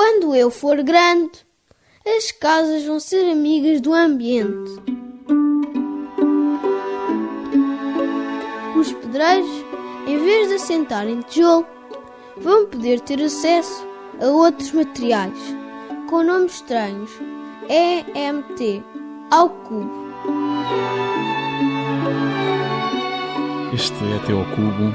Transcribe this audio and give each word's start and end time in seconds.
Quando 0.00 0.32
eu 0.32 0.48
for 0.48 0.80
grande, 0.84 1.44
as 2.06 2.30
casas 2.30 2.84
vão 2.84 3.00
ser 3.00 3.28
amigas 3.32 3.80
do 3.80 3.92
ambiente. 3.92 4.70
Os 8.78 8.92
pedreiros, 8.92 9.50
em 10.06 10.16
vez 10.18 10.50
de 10.50 10.54
assentarem 10.54 11.20
tijolo, 11.22 11.66
vão 12.36 12.66
poder 12.66 13.00
ter 13.00 13.20
acesso 13.20 13.84
a 14.22 14.26
outros 14.26 14.70
materiais 14.70 15.36
com 16.08 16.22
nomes 16.22 16.54
estranhos. 16.54 17.10
EMT 17.68 18.84
ao 19.32 19.50
cubo. 19.50 19.90
Este 23.74 24.04
ET 24.14 24.30
ao 24.30 24.44
cubo 24.54 24.94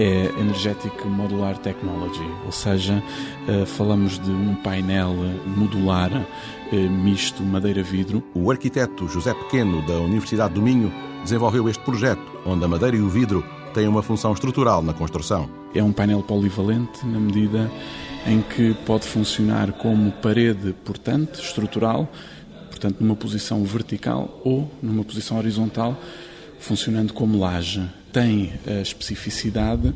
é 0.00 0.32
Energetic 0.40 1.04
Modular 1.04 1.58
Technology, 1.58 2.26
ou 2.46 2.52
seja, 2.52 3.02
eh, 3.46 3.66
falamos 3.66 4.18
de 4.18 4.30
um 4.30 4.54
painel 4.54 5.14
modular 5.46 6.10
eh, 6.72 6.76
misto 6.76 7.42
madeira-vidro. 7.42 8.24
O 8.34 8.50
arquiteto 8.50 9.06
José 9.06 9.34
Pequeno, 9.34 9.86
da 9.86 9.98
Universidade 9.98 10.54
do 10.54 10.62
Minho, 10.62 10.90
desenvolveu 11.22 11.68
este 11.68 11.84
projeto, 11.84 12.22
onde 12.46 12.64
a 12.64 12.68
madeira 12.68 12.96
e 12.96 13.00
o 13.00 13.10
vidro 13.10 13.44
têm 13.74 13.86
uma 13.86 14.02
função 14.02 14.32
estrutural 14.32 14.82
na 14.82 14.94
construção. 14.94 15.50
É 15.74 15.84
um 15.84 15.92
painel 15.92 16.22
polivalente 16.22 17.06
na 17.06 17.20
medida 17.20 17.70
em 18.26 18.40
que 18.40 18.72
pode 18.86 19.06
funcionar 19.06 19.70
como 19.72 20.12
parede 20.12 20.72
portante, 20.82 21.42
estrutural, 21.42 22.10
portanto 22.70 23.02
numa 23.02 23.16
posição 23.16 23.62
vertical 23.64 24.40
ou 24.46 24.70
numa 24.82 25.04
posição 25.04 25.36
horizontal, 25.36 25.94
funcionando 26.58 27.12
como 27.12 27.38
laje. 27.38 27.99
Tem 28.12 28.52
a 28.66 28.80
especificidade 28.80 29.94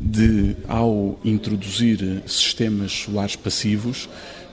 de, 0.00 0.56
ao 0.68 1.18
introduzir 1.24 2.22
sistemas 2.26 2.92
solares 2.92 3.36
passivos, 3.36 4.08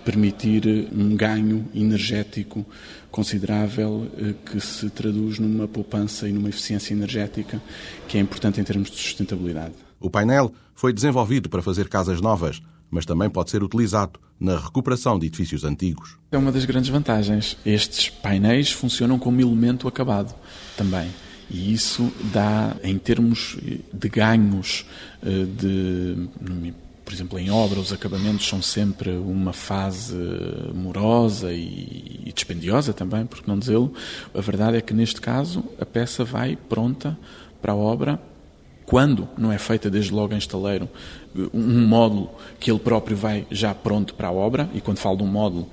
permitir 0.06 0.88
um 0.94 1.16
ganho 1.16 1.66
energético 1.74 2.66
considerável 3.12 4.08
eh, 4.18 4.34
que 4.46 4.60
se 4.60 4.90
traduz 4.90 5.40
numa 5.40 5.68
poupança 5.68 6.28
e 6.30 6.32
numa 6.32 6.50
eficiência 6.50 6.94
energética 6.94 7.62
que 8.08 8.18
é 8.18 8.22
importante 8.22 8.62
em 8.62 8.64
termos 8.64 8.90
de 8.90 8.98
sustentabilidade. 8.98 9.74
O 10.00 10.10
painel 10.10 10.54
foi 10.74 10.94
desenvolvido 10.94 11.50
para 11.50 11.62
fazer 11.62 11.90
casas 11.90 12.22
novas, 12.22 12.62
mas 12.90 13.06
também 13.06 13.30
pode 13.30 13.52
ser 13.52 13.62
utilizado 13.64 14.20
na 14.40 14.58
recuperação 14.58 15.20
de 15.20 15.28
edifícios 15.28 15.64
antigos. 15.64 16.18
É 16.32 16.38
uma 16.38 16.52
das 16.52 16.66
grandes 16.66 16.90
vantagens. 16.90 17.58
Estes 17.66 18.10
painéis 18.10 18.72
funcionam 18.72 19.20
como 19.20 19.42
elemento 19.42 19.88
acabado 19.88 20.34
também. 20.78 21.10
E 21.50 21.74
isso 21.74 22.12
dá, 22.32 22.76
em 22.84 22.98
termos 22.98 23.58
de 23.92 24.10
ganhos, 24.10 24.86
eh, 25.24 25.46
de, 25.46 26.30
por 27.04 27.14
exemplo, 27.14 27.40
em 27.40 27.50
obra, 27.50 27.80
os 27.80 27.92
acabamentos 27.92 28.48
são 28.48 28.62
sempre 28.62 29.10
uma 29.12 29.52
fase 29.52 30.16
morosa 30.76 31.52
e 31.52 32.32
dispendiosa 32.36 32.94
também, 32.94 33.26
por 33.26 33.42
que 33.42 33.48
não 33.48 33.58
dizê-lo. 33.58 33.94
A 34.34 34.42
verdade 34.42 34.78
é 34.78 34.82
que, 34.82 34.94
neste 34.94 35.20
caso, 35.20 35.64
a 35.80 35.86
peça 35.86 36.24
vai 36.24 36.56
pronta 36.56 37.18
para 37.62 37.74
a 37.74 37.76
obra 37.76 38.22
quando 38.86 39.28
não 39.38 39.52
é 39.52 39.58
feita 39.60 39.88
desde 39.88 40.12
logo 40.12 40.34
em 40.34 40.38
estaleiro 40.38 40.90
um 41.54 41.88
módulo 41.88 42.32
que 42.60 42.72
ele 42.72 42.80
próprio 42.80 43.16
vai 43.16 43.46
já 43.52 43.74
pronto 43.74 44.16
para 44.16 44.30
a 44.30 44.32
obra, 44.32 44.68
e 44.74 44.82
quando 44.82 44.98
falo 44.98 45.18
de 45.18 45.24
um 45.24 45.28
módulo, 45.28 45.70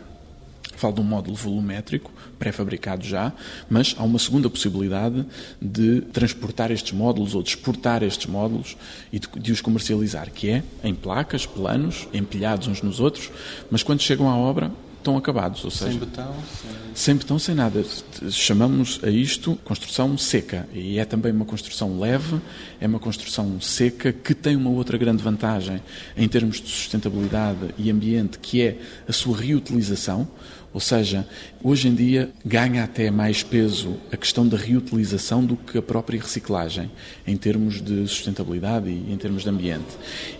Falo 0.76 0.94
de 0.94 1.00
um 1.00 1.04
módulo 1.04 1.36
volumétrico, 1.36 2.12
pré-fabricado 2.38 3.04
já, 3.04 3.32
mas 3.68 3.94
há 3.98 4.04
uma 4.04 4.18
segunda 4.18 4.48
possibilidade 4.48 5.24
de 5.60 6.02
transportar 6.12 6.70
estes 6.70 6.92
módulos 6.92 7.34
ou 7.34 7.42
de 7.42 7.48
exportar 7.48 8.02
estes 8.02 8.26
módulos 8.26 8.76
e 9.12 9.18
de, 9.18 9.28
de, 9.36 9.52
os 9.52 9.60
comercializar, 9.60 10.30
que 10.30 10.50
é 10.50 10.62
em 10.84 10.94
placas, 10.94 11.46
planos, 11.46 12.06
empilhados 12.12 12.68
uns 12.68 12.82
nos 12.82 13.00
outros, 13.00 13.30
mas 13.70 13.82
quando 13.82 14.02
chegam 14.02 14.28
à 14.28 14.36
obra 14.36 14.70
estão 15.06 15.16
acabados. 15.16 15.64
Ou 15.64 15.70
seja, 15.70 15.92
sem 15.92 16.00
betão? 16.00 16.34
Sem... 16.34 16.70
sem 16.94 17.16
betão, 17.16 17.38
sem 17.38 17.54
nada. 17.54 17.84
Chamamos 18.30 19.00
a 19.02 19.08
isto 19.08 19.56
construção 19.64 20.18
seca. 20.18 20.68
E 20.74 20.98
é 20.98 21.04
também 21.04 21.32
uma 21.32 21.44
construção 21.44 21.98
leve, 21.98 22.40
é 22.80 22.86
uma 22.86 22.98
construção 22.98 23.60
seca 23.60 24.12
que 24.12 24.34
tem 24.34 24.56
uma 24.56 24.70
outra 24.70 24.98
grande 24.98 25.22
vantagem 25.22 25.80
em 26.16 26.28
termos 26.28 26.60
de 26.60 26.68
sustentabilidade 26.68 27.74
e 27.78 27.90
ambiente, 27.90 28.38
que 28.38 28.62
é 28.62 28.78
a 29.08 29.12
sua 29.12 29.36
reutilização. 29.38 30.28
Ou 30.74 30.80
seja, 30.80 31.26
hoje 31.62 31.88
em 31.88 31.94
dia 31.94 32.30
ganha 32.44 32.84
até 32.84 33.10
mais 33.10 33.42
peso 33.42 33.96
a 34.12 34.16
questão 34.16 34.46
da 34.46 34.58
reutilização 34.58 35.42
do 35.42 35.56
que 35.56 35.78
a 35.78 35.82
própria 35.82 36.20
reciclagem, 36.20 36.90
em 37.26 37.34
termos 37.34 37.80
de 37.80 38.06
sustentabilidade 38.06 38.90
e 38.90 39.10
em 39.10 39.16
termos 39.16 39.42
de 39.42 39.48
ambiente. 39.48 39.96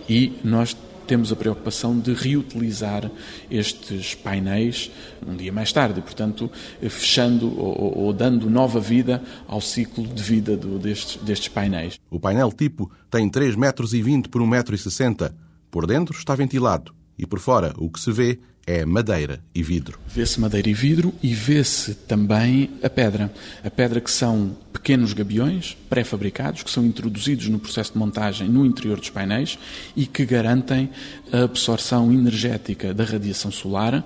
E 0.07 0.33
nós 0.43 0.77
temos 1.07 1.31
a 1.31 1.35
preocupação 1.35 1.97
de 1.97 2.13
reutilizar 2.13 3.09
estes 3.49 4.13
painéis 4.13 4.91
um 5.25 5.35
dia 5.35 5.51
mais 5.51 5.71
tarde, 5.71 6.01
portanto, 6.01 6.51
fechando 6.81 7.47
ou, 7.59 7.97
ou 7.97 8.13
dando 8.13 8.49
nova 8.49 8.79
vida 8.79 9.23
ao 9.47 9.61
ciclo 9.61 10.05
de 10.05 10.21
vida 10.21 10.55
do, 10.55 10.77
destes, 10.77 11.17
destes 11.23 11.47
painéis. 11.47 11.99
O 12.09 12.19
painel 12.19 12.51
tipo 12.51 12.91
tem 13.09 13.29
3,20 13.29 13.57
metros 13.57 13.91
por 14.29 14.41
1,60 14.41 15.25
m. 15.25 15.31
Por 15.71 15.85
dentro 15.87 16.17
está 16.17 16.35
ventilado 16.35 16.93
e 17.17 17.25
por 17.25 17.39
fora 17.39 17.73
o 17.77 17.89
que 17.89 17.99
se 17.99 18.11
vê 18.11 18.39
é 18.65 18.85
madeira 18.85 19.41
e 19.55 19.63
vidro. 19.63 19.97
Vê-se 20.07 20.41
madeira 20.41 20.69
e 20.69 20.73
vidro 20.73 21.13
e 21.23 21.33
vê-se 21.33 21.93
também 21.93 22.69
a 22.83 22.89
pedra. 22.89 23.33
A 23.63 23.69
pedra 23.69 24.01
que 24.01 24.11
são 24.11 24.57
pequenos 24.87 25.11
gabiões 25.11 25.75
pré-fabricados 25.89 26.63
que 26.63 26.71
são 26.71 26.85
introduzidos 26.85 27.49
no 27.49 27.59
processo 27.59 27.91
de 27.91 27.97
montagem 27.97 28.47
no 28.47 28.65
interior 28.65 28.97
dos 28.97 29.09
painéis 29.09 29.59
e 29.97 30.05
que 30.05 30.25
garantem 30.25 30.89
a 31.29 31.43
absorção 31.43 32.09
energética 32.09 32.93
da 32.93 33.03
radiação 33.03 33.51
solar, 33.51 34.01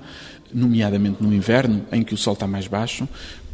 nomeadamente 0.52 1.22
no 1.22 1.32
inverno, 1.32 1.86
em 1.92 2.02
que 2.02 2.16
o 2.16 2.18
sol 2.18 2.34
está 2.34 2.48
mais 2.48 2.66
baixo, 2.66 3.08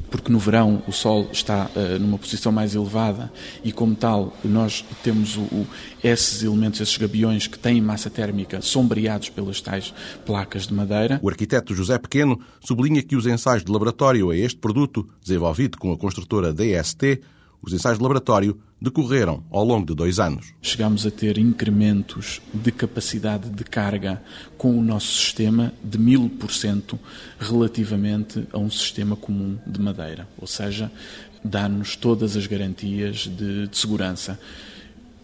porque 0.10 0.32
no 0.32 0.40
verão 0.40 0.84
o 0.88 0.92
Sol 0.92 1.30
está 1.32 1.70
uh, 1.76 2.00
numa 2.00 2.18
posição 2.18 2.52
mais 2.52 2.76
elevada 2.76 3.32
e, 3.64 3.72
como 3.72 3.96
tal, 3.96 4.36
nós 4.44 4.86
temos 5.04 5.36
o, 5.38 5.42
o, 5.42 5.68
esses 6.04 6.44
elementos, 6.44 6.80
esses 6.82 6.98
gabiões 6.98 7.48
que 7.48 7.58
têm 7.58 7.82
massa 7.82 8.10
térmica 8.10 8.62
sombreados 8.62 9.30
pelas 9.30 9.62
tais 9.62 9.94
placas 10.26 10.68
de 10.68 10.74
madeira. 10.74 11.20
O 11.22 11.30
arquiteto 11.30 11.74
José 11.74 11.98
Pequeno 11.98 12.40
sublinha 12.60 13.04
que 13.04 13.16
os 13.16 13.26
ensaios 13.26 13.64
de 13.64 13.72
laboratório 13.72 14.30
a 14.30 14.38
este 14.38 14.60
produto, 14.60 15.08
desenvolvido 15.22 15.78
com 15.78 15.92
a 15.92 15.98
construtora 15.98 16.54
DST, 16.54 17.22
os 17.62 17.74
ensaios 17.74 17.98
de 17.98 18.04
laboratório 18.04 18.60
decorreram 18.80 19.44
ao 19.50 19.66
longo 19.66 19.86
de 19.86 19.96
dois 19.96 20.20
anos. 20.20 20.54
Chegamos 20.62 21.06
a 21.06 21.12
ter 21.12 21.38
incrementos 21.38 22.42
de 22.54 22.72
capacidade 22.72 23.50
de 23.50 23.64
carga 23.64 24.22
com 24.58 24.78
o 24.78 24.84
nosso 24.84 25.08
sistema 25.08 25.74
de 25.84 25.98
mil 25.98 26.30
por 26.30 26.52
cento 26.52 27.00
relativamente 27.40 28.48
a 28.54 28.58
um 28.58 28.70
sistema 28.70 29.16
comum 29.16 29.58
de 29.66 29.82
madeira, 29.82 30.28
ou 30.38 30.48
seja, 30.48 30.92
dá-nos 31.44 31.96
todas 31.96 32.38
as 32.38 32.46
garantias 32.46 33.22
de, 33.22 33.68
de 33.68 33.78
segurança. 33.78 34.40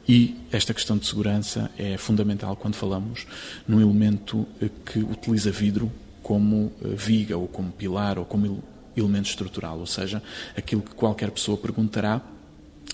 E 0.08 0.36
esta 0.52 0.74
questão 0.74 0.98
de 0.98 1.06
segurança 1.06 1.72
é 1.78 1.98
fundamental 1.98 2.56
quando 2.56 2.76
falamos 2.76 3.26
num 3.68 3.80
elemento 3.80 4.46
que 4.86 5.00
utiliza 5.00 5.50
vidro 5.50 5.90
como 6.22 6.72
eh, 6.84 6.90
viga 6.90 7.38
ou 7.38 7.48
como 7.48 7.72
pilar 7.72 8.18
ou 8.18 8.26
como 8.26 8.64
elemento 8.96 9.30
estrutural, 9.30 9.80
ou 9.80 9.86
seja, 9.86 10.22
aquilo 10.58 10.82
que 10.82 10.94
qualquer 10.96 11.32
pessoa 11.32 11.58
perguntará 11.58 12.22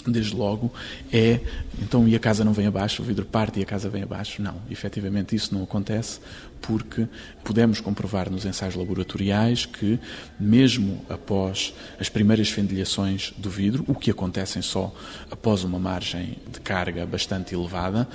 desde 0.08 0.36
logo, 0.36 0.72
é 1.12 1.40
então 1.82 2.08
e 2.08 2.16
a 2.16 2.20
casa 2.20 2.44
não 2.44 2.54
vem 2.54 2.68
abaixo, 2.68 3.02
o 3.02 3.06
vidro 3.06 3.26
parte 3.26 3.60
e 3.60 3.64
a 3.64 3.66
casa 3.66 3.90
vem 3.90 4.04
abaixo. 4.04 4.42
Não, 4.42 4.56
efetivamente 4.70 5.36
isso 5.36 5.54
não 5.54 5.64
acontece 5.64 6.20
porque 6.62 7.08
podemos 7.44 7.82
comprovar 7.82 8.30
nos 8.30 8.46
ensaios 8.46 8.76
laboratoriais 8.76 9.66
que, 9.66 10.00
mesmo 10.40 11.04
após 11.10 11.74
as 12.00 12.10
primeiras 12.10 12.50
fendilhações 12.50 13.34
do 13.38 13.50
vidro, 13.50 13.84
o 13.88 13.96
que 13.96 14.12
acontecem 14.12 14.62
só 14.62 14.94
após 15.32 15.64
uma 15.64 15.80
margem 15.80 16.38
de 16.52 16.60
carga 16.60 17.06
bastante 17.06 17.56
elevada, 17.56 18.08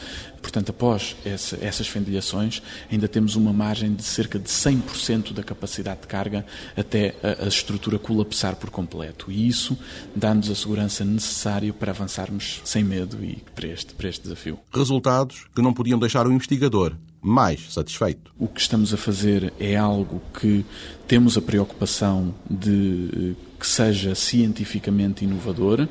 portanto, 0.43 0.71
após 0.71 1.17
essa, 1.25 1.59
essas 1.61 1.89
fendilhações, 1.89 2.63
ainda 2.91 3.09
temos 3.09 3.35
uma 3.37 3.53
margem 3.53 3.95
de 3.95 4.03
cerca 4.03 4.39
de 4.39 4.49
100% 4.49 5.33
da 5.33 5.43
capacidade 5.43 6.03
de 6.03 6.07
carga 6.07 6.45
até 6.77 7.15
a, 7.23 7.45
a 7.45 7.49
estrutura 7.49 7.99
colapsar 7.99 8.57
por 8.57 8.71
completo. 8.71 9.31
E 9.31 9.49
isso 9.49 9.77
dá-nos 10.15 10.51
a 10.51 10.55
segurança 10.55 11.05
necessária 11.05 11.73
para 11.73 11.93
avançarmos 11.93 12.61
sem 12.65 12.85
medo 12.85 13.25
e 13.25 13.43
para 13.55 13.69
este, 13.69 13.95
para 13.95 14.09
este 14.09 14.23
desafio. 14.23 14.59
Resultados 14.73 15.47
que 15.55 15.63
não 15.63 15.73
podiam 15.73 15.99
deixar 15.99 16.27
o 16.27 16.33
investigador 16.33 16.97
mais 17.25 17.73
satisfeito. 17.73 18.31
O 18.39 18.47
que 18.47 18.61
estamos 18.61 18.93
a 18.93 18.99
fazer 18.99 19.51
é 19.59 19.75
algo 19.77 20.21
que 20.39 20.63
temos 21.09 21.39
a 21.39 21.41
preocupação 21.41 22.35
de 22.49 23.35
eh, 23.39 23.55
que 23.59 23.67
seja 23.67 24.15
cientificamente 24.15 25.25
inovador, 25.25 25.89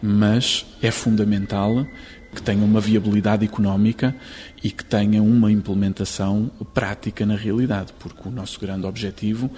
mas 0.00 0.64
é 0.80 0.92
fundamental 0.92 1.84
que 2.32 2.40
tenha 2.40 2.64
uma 2.64 2.80
viabilidade 2.80 3.44
económica 3.44 4.14
e 4.62 4.70
que 4.70 4.84
tenha 4.84 5.20
uma 5.20 5.50
implementação 5.50 6.48
prática 6.72 7.26
na 7.26 7.34
realidade, 7.34 7.92
porque 7.98 8.28
o 8.28 8.30
nosso 8.30 8.60
grande 8.60 8.86
objetivo 8.86 9.50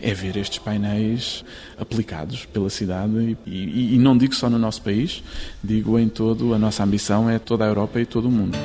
é 0.00 0.12
ver 0.12 0.36
estes 0.36 0.58
painéis 0.58 1.44
aplicados 1.78 2.44
pela 2.46 2.68
cidade 2.68 3.36
e, 3.46 3.50
e, 3.52 3.94
e 3.94 3.98
não 3.98 4.18
digo 4.18 4.34
só 4.34 4.50
no 4.50 4.58
nosso 4.58 4.82
país, 4.82 5.22
digo 5.62 5.96
em 5.96 6.08
todo, 6.08 6.54
a 6.54 6.58
nossa 6.58 6.82
ambição 6.82 7.30
é 7.30 7.38
toda 7.38 7.64
a 7.64 7.68
Europa 7.68 8.00
e 8.00 8.06
todo 8.06 8.26
o 8.26 8.32
mundo 8.32 8.58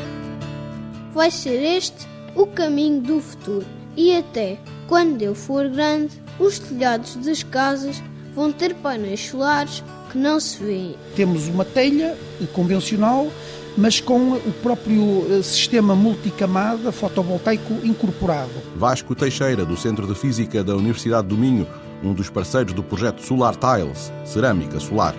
vai 1.17 1.31
ser 1.31 1.59
este 1.63 2.07
o 2.35 2.45
caminho 2.45 3.01
do 3.01 3.19
futuro. 3.19 3.65
E 3.97 4.15
até 4.15 4.59
quando 4.87 5.19
eu 5.23 5.33
for 5.33 5.67
grande, 5.67 6.13
os 6.39 6.59
telhados 6.59 7.15
das 7.15 7.41
casas 7.41 8.01
vão 8.35 8.51
ter 8.51 8.75
painéis 8.75 9.21
solares 9.21 9.83
que 10.11 10.17
não 10.17 10.39
se 10.39 10.63
vêem. 10.63 10.95
Temos 11.15 11.47
uma 11.47 11.65
telha 11.65 12.15
convencional, 12.53 13.27
mas 13.75 13.99
com 13.99 14.33
o 14.33 14.53
próprio 14.61 15.25
eh, 15.31 15.41
sistema 15.41 15.95
multicamada 15.95 16.91
fotovoltaico 16.91 17.73
incorporado. 17.83 18.51
Vasco 18.75 19.15
Teixeira, 19.15 19.65
do 19.65 19.75
Centro 19.75 20.05
de 20.05 20.13
Física 20.13 20.63
da 20.63 20.75
Universidade 20.75 21.27
do 21.27 21.35
Minho, 21.35 21.67
um 22.03 22.13
dos 22.13 22.29
parceiros 22.29 22.73
do 22.73 22.83
projeto 22.83 23.23
Solar 23.23 23.55
Tiles, 23.55 24.13
cerâmica 24.23 24.79
solar. 24.79 25.15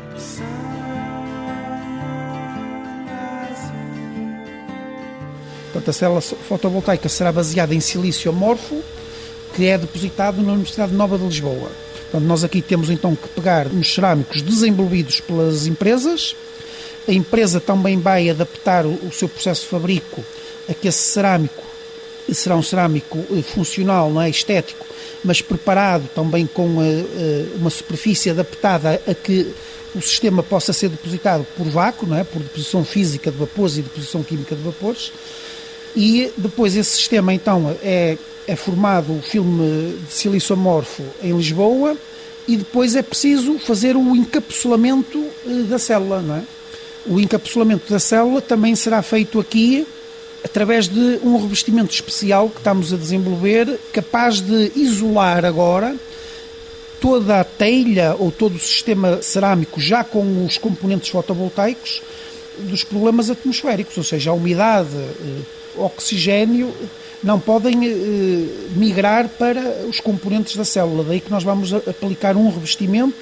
Portanto, 5.79 5.91
a 5.91 5.93
célula 5.93 6.21
fotovoltaica 6.21 7.09
será 7.09 7.31
baseada 7.31 7.73
em 7.73 7.79
silício 7.79 8.31
amorfo, 8.31 8.83
que 9.55 9.67
é 9.67 9.79
depositado 9.79 10.43
na 10.43 10.53
Universidade 10.53 10.93
Nova 10.93 11.17
de 11.17 11.25
Lisboa. 11.25 11.71
Portanto, 12.11 12.27
nós 12.27 12.43
aqui 12.43 12.61
temos 12.61 12.91
então 12.91 13.15
que 13.15 13.29
pegar 13.29 13.69
uns 13.69 13.95
cerâmicos 13.95 14.43
desenvolvidos 14.43 15.21
pelas 15.21 15.69
empresas. 15.69 16.35
A 17.07 17.13
empresa 17.13 17.61
também 17.61 17.99
vai 18.01 18.29
adaptar 18.29 18.87
o 18.87 19.13
seu 19.13 19.29
processo 19.29 19.63
de 19.63 19.69
fabrico 19.69 20.25
a 20.69 20.75
que 20.75 20.89
esse 20.89 20.99
cerâmico 20.99 21.63
será 22.33 22.57
um 22.57 22.63
cerâmico 22.63 23.19
eh, 23.31 23.41
funcional, 23.41 24.11
não 24.11 24.21
é 24.21 24.29
estético, 24.29 24.85
mas 25.25 25.41
preparado 25.41 26.09
também 26.15 26.47
com 26.47 26.83
eh, 26.83 27.05
eh, 27.17 27.47
uma 27.55 27.71
superfície 27.71 28.29
adaptada 28.31 29.01
a 29.07 29.15
que 29.15 29.51
o 29.95 30.03
sistema 30.03 30.43
possa 30.43 30.73
ser 30.73 30.91
depositado 30.91 31.47
por 31.57 31.67
vácuo, 31.69 32.07
não 32.07 32.19
é? 32.19 32.25
por 32.25 32.43
deposição 32.43 32.85
física 32.85 33.31
de 33.31 33.39
vapores 33.39 33.79
e 33.79 33.83
deposição 33.83 34.23
química 34.23 34.55
de 34.55 34.63
vapores. 34.63 35.11
E 35.97 36.31
depois 36.37 36.77
esse 36.77 36.91
sistema 36.91 37.33
então 37.33 37.77
é 37.83 38.17
é 38.49 38.57
formado 38.57 39.13
o 39.13 39.21
filme 39.21 39.99
de 40.09 40.15
silício 40.15 40.55
amorfo 40.55 41.03
em 41.23 41.37
Lisboa 41.37 41.95
e 42.49 42.57
depois 42.57 42.97
é 42.97 43.03
preciso 43.03 43.59
fazer 43.59 43.95
o 43.95 44.17
encapsulamento 44.17 45.23
eh, 45.47 45.65
da 45.69 45.79
célula, 45.79 46.23
não 46.23 46.37
é? 46.37 46.43
O 47.05 47.21
encapsulamento 47.21 47.93
da 47.93 47.99
célula 47.99 48.41
também 48.41 48.75
será 48.75 49.03
feito 49.03 49.39
aqui 49.39 49.87
através 50.43 50.89
de 50.89 51.21
um 51.23 51.39
revestimento 51.39 51.93
especial 51.93 52.49
que 52.49 52.57
estamos 52.57 52.91
a 52.91 52.97
desenvolver, 52.97 53.79
capaz 53.93 54.41
de 54.41 54.73
isolar 54.75 55.45
agora 55.45 55.95
toda 56.99 57.41
a 57.41 57.45
telha 57.45 58.17
ou 58.19 58.33
todo 58.33 58.57
o 58.57 58.59
sistema 58.59 59.21
cerâmico 59.21 59.79
já 59.79 60.03
com 60.03 60.47
os 60.47 60.57
componentes 60.57 61.11
fotovoltaicos 61.11 62.01
dos 62.61 62.83
problemas 62.83 63.29
atmosféricos, 63.29 63.97
ou 63.99 64.03
seja, 64.03 64.31
a 64.31 64.35
umidade, 64.35 64.97
eh, 64.97 65.43
oxigênio 65.81 66.73
não 67.23 67.41
podem 67.41 67.75
eh, 67.85 68.69
migrar 68.77 69.29
para 69.29 69.61
os 69.89 70.01
componentes 70.01 70.57
da 70.57 70.65
célula. 70.65 71.05
Daí 71.05 71.21
que 71.21 71.31
nós 71.31 71.43
vamos 71.43 71.73
aplicar 71.73 72.37
um 72.37 72.51
revestimento 72.51 73.17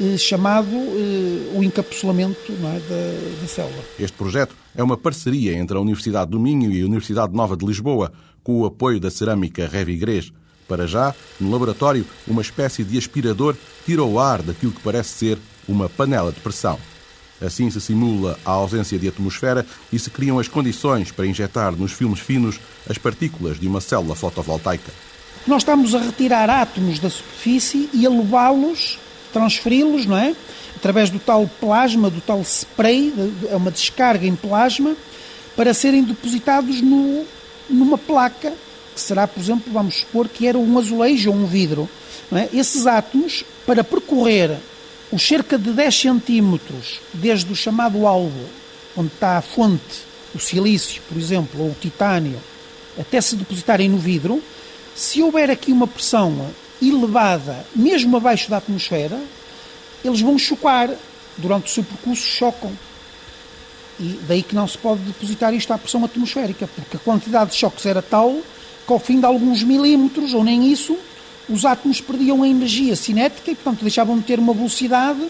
eh, 0.00 0.16
chamado 0.16 0.68
eh, 0.68 1.56
o 1.56 1.64
encapsulamento 1.64 2.52
é, 2.52 2.80
da, 2.80 3.40
da, 3.42 3.48
célula. 3.48 3.82
Este 3.98 4.16
projeto 4.16 4.54
é 4.74 4.82
uma 4.82 4.96
parceria 4.96 5.54
entre 5.54 5.76
a 5.76 5.80
Universidade 5.80 6.30
do 6.30 6.38
Minho 6.38 6.70
e 6.70 6.82
a 6.82 6.86
Universidade 6.86 7.34
Nova 7.34 7.56
de 7.56 7.66
Lisboa, 7.66 8.12
com 8.44 8.60
o 8.60 8.66
apoio 8.66 9.00
da 9.00 9.10
cerâmica 9.10 9.66
Revigrês. 9.66 10.32
Para 10.68 10.86
já, 10.86 11.14
no 11.40 11.50
laboratório, 11.50 12.04
uma 12.26 12.42
espécie 12.42 12.84
de 12.84 12.98
aspirador 12.98 13.56
tira 13.84 14.02
o 14.02 14.18
ar 14.18 14.42
daquilo 14.42 14.72
que 14.72 14.82
parece 14.82 15.10
ser 15.10 15.38
uma 15.68 15.88
panela 15.88 16.30
de 16.30 16.40
pressão. 16.40 16.78
Assim 17.40 17.70
se 17.70 17.80
simula 17.80 18.38
a 18.44 18.50
ausência 18.50 18.98
de 18.98 19.08
atmosfera 19.08 19.66
e 19.92 19.98
se 19.98 20.10
criam 20.10 20.38
as 20.38 20.48
condições 20.48 21.10
para 21.10 21.26
injetar 21.26 21.72
nos 21.72 21.92
filmes 21.92 22.20
finos 22.20 22.58
as 22.88 22.96
partículas 22.96 23.60
de 23.60 23.66
uma 23.66 23.80
célula 23.80 24.14
fotovoltaica. 24.14 24.92
Nós 25.46 25.62
estamos 25.62 25.94
a 25.94 25.98
retirar 25.98 26.48
átomos 26.48 26.98
da 26.98 27.10
superfície 27.10 27.90
e 27.92 28.06
a 28.06 28.10
levá-los, 28.10 28.98
transferi-los, 29.32 30.06
não 30.06 30.16
é? 30.16 30.34
Através 30.74 31.10
do 31.10 31.18
tal 31.18 31.48
plasma, 31.60 32.10
do 32.10 32.20
tal 32.20 32.40
spray, 32.40 33.12
é 33.48 33.56
uma 33.56 33.70
descarga 33.70 34.26
em 34.26 34.34
plasma, 34.34 34.96
para 35.54 35.72
serem 35.72 36.02
depositados 36.02 36.80
no, 36.80 37.24
numa 37.68 37.96
placa, 37.96 38.52
que 38.94 39.00
será, 39.00 39.26
por 39.26 39.40
exemplo, 39.40 39.72
vamos 39.72 39.96
supor 39.96 40.28
que 40.28 40.46
era 40.46 40.58
um 40.58 40.78
azulejo 40.78 41.30
ou 41.30 41.36
um 41.36 41.46
vidro. 41.46 41.88
É? 42.32 42.48
Esses 42.52 42.86
átomos, 42.86 43.44
para 43.64 43.84
percorrer 43.84 44.58
os 45.10 45.26
cerca 45.26 45.58
de 45.58 45.70
10 45.70 46.00
centímetros 46.00 47.00
desde 47.12 47.50
o 47.52 47.56
chamado 47.56 48.06
alvo, 48.06 48.44
onde 48.96 49.12
está 49.12 49.38
a 49.38 49.42
fonte, 49.42 50.04
o 50.34 50.38
silício, 50.38 51.02
por 51.08 51.16
exemplo, 51.16 51.62
ou 51.62 51.70
o 51.70 51.76
titânio, 51.80 52.40
até 52.98 53.20
se 53.20 53.36
depositarem 53.36 53.88
no 53.88 53.98
vidro, 53.98 54.42
se 54.94 55.22
houver 55.22 55.50
aqui 55.50 55.70
uma 55.70 55.86
pressão 55.86 56.50
elevada, 56.80 57.64
mesmo 57.74 58.16
abaixo 58.16 58.50
da 58.50 58.56
atmosfera, 58.56 59.20
eles 60.04 60.20
vão 60.20 60.38
chocar. 60.38 60.90
Durante 61.38 61.70
o 61.70 61.74
seu 61.74 61.84
percurso, 61.84 62.26
chocam. 62.26 62.72
E 64.00 64.18
daí 64.26 64.42
que 64.42 64.54
não 64.54 64.66
se 64.66 64.78
pode 64.78 65.02
depositar 65.02 65.52
isto 65.52 65.70
à 65.70 65.76
pressão 65.76 66.02
atmosférica, 66.02 66.66
porque 66.66 66.96
a 66.96 67.00
quantidade 67.00 67.50
de 67.50 67.56
choques 67.56 67.84
era 67.84 68.00
tal 68.00 68.40
que 68.86 68.92
ao 68.92 68.98
fim 68.98 69.18
de 69.18 69.26
alguns 69.26 69.62
milímetros, 69.62 70.32
ou 70.32 70.42
nem 70.42 70.72
isso, 70.72 70.96
os 71.48 71.64
átomos 71.64 72.00
perdiam 72.00 72.42
a 72.42 72.48
energia 72.48 72.96
cinética 72.96 73.50
e, 73.50 73.54
portanto, 73.54 73.80
deixavam 73.80 74.18
de 74.18 74.24
ter 74.24 74.38
uma 74.38 74.52
velocidade 74.52 75.20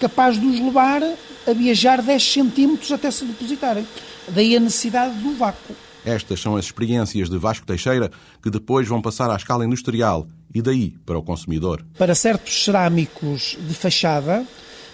capaz 0.00 0.38
de 0.38 0.46
os 0.46 0.60
levar 0.60 1.02
a 1.46 1.52
viajar 1.52 2.02
10 2.02 2.32
centímetros 2.32 2.90
até 2.92 3.10
se 3.10 3.24
depositarem. 3.24 3.86
Daí 4.28 4.56
a 4.56 4.60
necessidade 4.60 5.14
do 5.14 5.36
vácuo. 5.36 5.74
Estas 6.04 6.40
são 6.40 6.56
as 6.56 6.66
experiências 6.66 7.30
de 7.30 7.38
Vasco 7.38 7.66
Teixeira 7.66 8.10
que 8.42 8.50
depois 8.50 8.86
vão 8.86 9.00
passar 9.00 9.30
à 9.30 9.36
escala 9.36 9.64
industrial 9.64 10.26
e 10.54 10.60
daí 10.60 10.94
para 11.04 11.18
o 11.18 11.22
consumidor. 11.22 11.84
Para 11.98 12.14
certos 12.14 12.64
cerâmicos 12.64 13.56
de 13.66 13.74
fachada, 13.74 14.46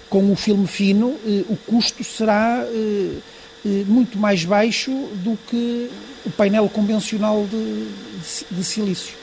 com 0.08 0.32
o 0.32 0.36
filme 0.36 0.66
fino, 0.66 1.16
eh, 1.24 1.44
o 1.48 1.56
custo 1.56 2.02
será 2.02 2.64
eh, 2.64 3.18
eh, 3.64 3.84
muito 3.86 4.18
mais 4.18 4.44
baixo 4.44 4.90
do 5.16 5.36
que 5.48 5.90
o 6.24 6.30
painel 6.30 6.68
convencional 6.68 7.44
de, 7.44 7.84
de, 7.84 8.56
de 8.56 8.64
silício. 8.64 9.19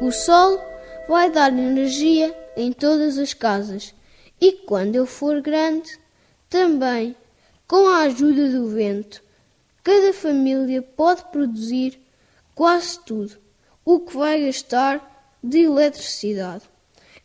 O 0.00 0.10
sol 0.10 0.60
vai 1.08 1.30
dar 1.30 1.52
energia 1.52 2.36
em 2.56 2.72
todas 2.72 3.16
as 3.16 3.32
casas. 3.32 3.94
E 4.40 4.52
quando 4.52 4.96
eu 4.96 5.06
for 5.06 5.40
grande, 5.40 5.98
também, 6.50 7.14
com 7.68 7.88
a 7.88 8.00
ajuda 8.00 8.48
do 8.50 8.66
vento, 8.66 9.22
cada 9.84 10.12
família 10.12 10.82
pode 10.82 11.24
produzir 11.26 12.00
quase 12.54 12.98
tudo 13.04 13.36
o 13.84 14.00
que 14.00 14.16
vai 14.16 14.44
gastar 14.46 15.11
de 15.42 15.60
eletricidade. 15.60 16.64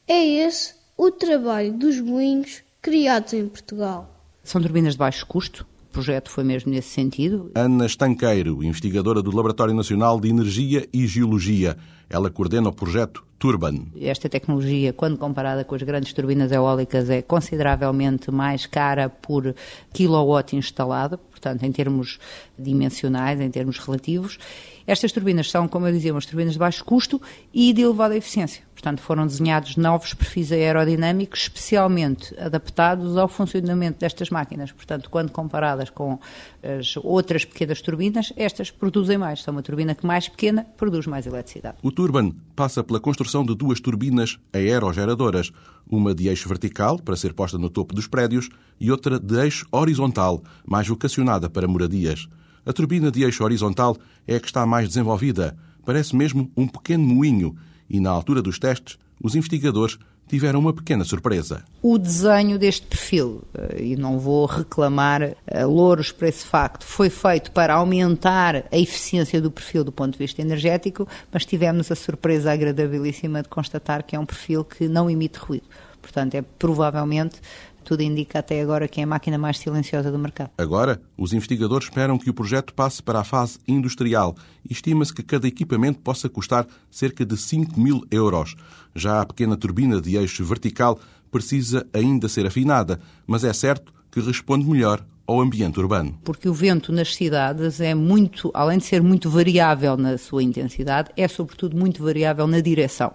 É 0.08 0.26
esse 0.26 0.74
o 0.98 1.12
trabalho 1.12 1.74
dos 1.74 2.00
moinhos 2.00 2.64
criados 2.82 3.34
em 3.34 3.48
Portugal. 3.48 4.14
São 4.44 4.62
turbinas 4.62 4.94
de 4.94 5.00
baixo 5.00 5.26
custo, 5.26 5.68
o 5.90 5.94
projeto 5.94 6.30
foi 6.30 6.44
mesmo 6.44 6.72
nesse 6.72 6.90
sentido. 6.90 7.52
Ana 7.56 7.86
Estanqueiro, 7.86 8.64
investigadora 8.64 9.22
do 9.22 9.36
Laboratório 9.36 9.74
Nacional 9.74 10.20
de 10.20 10.30
Energia 10.30 10.88
e 10.94 11.06
Geologia. 11.06 11.78
Ela 12.10 12.30
coordena 12.30 12.70
o 12.70 12.74
projeto 12.74 13.26
Turban. 13.38 13.88
Esta 14.00 14.28
tecnologia, 14.28 14.92
quando 14.94 15.18
comparada 15.18 15.64
com 15.64 15.76
as 15.76 15.84
grandes 15.84 16.12
turbinas 16.14 16.52
eólicas, 16.52 17.10
é 17.10 17.22
consideravelmente 17.22 18.32
mais 18.32 18.66
cara 18.66 19.10
por 19.10 19.54
kilowatt 19.94 20.56
instalado, 20.56 21.18
portanto, 21.18 21.64
em 21.64 21.72
termos 21.72 22.20
dimensionais, 22.58 23.40
em 23.40 23.50
termos 23.50 23.78
relativos. 23.78 24.40
Estas 24.88 25.12
turbinas 25.12 25.52
são, 25.52 25.68
como 25.68 25.86
eu 25.86 25.92
dizia, 25.92 26.14
umas 26.14 26.26
turbinas 26.26 26.54
de 26.54 26.60
baixo 26.60 26.86
custo 26.86 27.22
e 27.54 27.74
de 27.74 27.82
elevada 27.82 28.16
eficiência. 28.16 28.64
Portanto, 28.74 29.02
foram 29.02 29.28
desenhados 29.28 29.76
novos 29.76 30.14
perfis 30.14 30.50
aerodinâmicos 30.50 31.42
especialmente 31.42 32.34
adaptados 32.40 33.18
ao 33.18 33.28
funcionamento 33.28 34.00
destas 34.00 34.30
máquinas. 34.30 34.72
Portanto, 34.72 35.10
quando 35.10 35.32
comparadas 35.32 35.90
com 35.90 36.18
as 36.64 36.96
outras 37.04 37.44
pequenas 37.44 37.82
turbinas, 37.82 38.32
estas 38.38 38.72
produzem 38.72 39.18
mais. 39.18 39.44
São 39.44 39.54
uma 39.54 39.62
turbina 39.62 39.94
que 39.94 40.06
mais 40.06 40.30
pequena 40.30 40.66
produz 40.78 41.06
mais 41.06 41.26
eletricidade. 41.26 41.78
O 41.84 41.92
Turban 41.92 42.32
passa 42.56 42.82
pela 42.82 43.00
construção 43.00 43.44
de 43.44 43.56
duas 43.56 43.82
turbinas 43.82 44.40
aerogeradoras, 44.54 45.52
uma 45.90 46.16
de 46.16 46.30
eixo 46.30 46.48
vertical, 46.48 46.98
para 46.98 47.18
ser 47.18 47.34
posta 47.34 47.58
no 47.58 47.70
topo 47.70 47.94
dos 47.94 48.08
prédios, 48.08 48.48
e 48.80 48.90
outra 48.90 49.20
de 49.20 49.36
eixo 49.38 49.66
horizontal, 49.70 50.42
mais 50.66 50.88
vocacionada 50.88 51.50
para 51.50 51.68
moradias. 51.68 52.30
A 52.68 52.74
turbina 52.74 53.10
de 53.10 53.24
eixo 53.24 53.46
horizontal 53.46 53.96
é 54.28 54.36
a 54.36 54.40
que 54.42 54.48
está 54.48 54.66
mais 54.66 54.90
desenvolvida. 54.90 55.56
Parece 55.86 56.14
mesmo 56.14 56.52
um 56.58 56.68
pequeno 56.68 57.06
moinho 57.06 57.56
e, 57.90 57.98
na 57.98 58.10
altura 58.10 58.42
dos 58.42 58.60
testes, 58.60 58.98
os 59.24 59.36
investigadores 59.36 59.98
tiveram 60.28 60.60
uma 60.60 60.74
pequena 60.74 61.06
surpresa. 61.06 61.64
O 61.82 61.98
desenho 61.98 62.60
deste 62.60 62.86
perfil, 62.86 63.42
eh, 63.54 63.84
e 63.84 63.96
não 63.96 64.20
vou 64.20 64.46
reclamar 64.46 65.22
eh, 65.22 65.66
louros 65.66 66.12
por 66.12 66.28
esse 66.28 66.46
facto, 66.46 66.86
foi 66.86 67.10
feito 67.10 67.54
para 67.54 67.74
aumentar 67.74 68.66
a 68.70 68.78
eficiência 68.78 69.40
do 69.40 69.50
perfil 69.50 69.86
do 69.86 69.92
ponto 69.94 70.12
de 70.12 70.20
vista 70.20 70.42
energético, 70.42 71.08
mas 71.32 71.46
tivemos 71.46 71.90
a 71.90 71.96
surpresa 71.96 72.52
agradabilíssima 72.52 73.44
de 73.44 73.48
constatar 73.48 74.04
que 74.04 74.14
é 74.14 74.20
um 74.20 74.26
perfil 74.26 74.66
que 74.66 74.90
não 74.90 75.10
emite 75.10 75.40
ruído. 75.40 75.68
Portanto, 76.02 76.36
é 76.36 76.42
provavelmente 76.42 77.42
tudo 77.88 78.04
indica 78.04 78.40
até 78.40 78.60
agora 78.60 78.86
que 78.86 79.00
é 79.00 79.06
a 79.06 79.08
máquina 79.08 79.38
mais 79.38 79.60
silenciosa 79.60 80.12
do 80.12 80.20
mercado. 80.20 80.52
Agora, 80.58 81.02
os 81.18 81.32
investigadores 81.32 81.88
esperam 81.88 82.18
que 82.18 82.30
o 82.30 82.34
projeto 82.34 82.74
passe 82.74 83.02
para 83.02 83.22
a 83.22 83.24
fase 83.24 83.60
industrial 83.66 84.36
e 84.70 84.74
estima-se 84.74 85.14
que 85.14 85.24
cada 85.24 85.48
equipamento 85.48 86.00
possa 86.00 86.28
custar 86.28 86.68
cerca 86.92 87.26
de 87.26 87.38
5 87.38 87.80
mil 87.80 88.04
euros. 88.12 88.58
Já 88.94 89.22
a 89.22 89.26
pequena 89.26 89.56
turbina 89.56 90.02
de 90.02 90.18
eixo 90.18 90.44
vertical 90.44 91.00
precisa 91.32 91.88
ainda 91.94 92.28
ser 92.28 92.46
afinada, 92.46 93.00
mas 93.26 93.46
é 93.46 93.54
certo 93.54 93.94
que 94.12 94.20
responde 94.20 94.66
melhor 94.66 95.02
ao 95.26 95.40
ambiente 95.40 95.80
urbano. 95.80 96.20
Porque 96.26 96.50
o 96.50 96.54
vento 96.54 96.92
nas 96.92 97.16
cidades 97.16 97.80
é 97.80 97.96
muito, 97.96 98.52
além 98.54 98.80
de 98.80 98.84
ser 98.84 99.02
muito 99.02 99.30
variável 99.30 99.96
na 99.96 100.18
sua 100.18 100.44
intensidade, 100.44 101.10
é 101.16 101.26
sobretudo 101.30 101.78
muito 101.78 102.04
variável 102.04 102.48
na 102.48 102.60
direção 102.60 103.14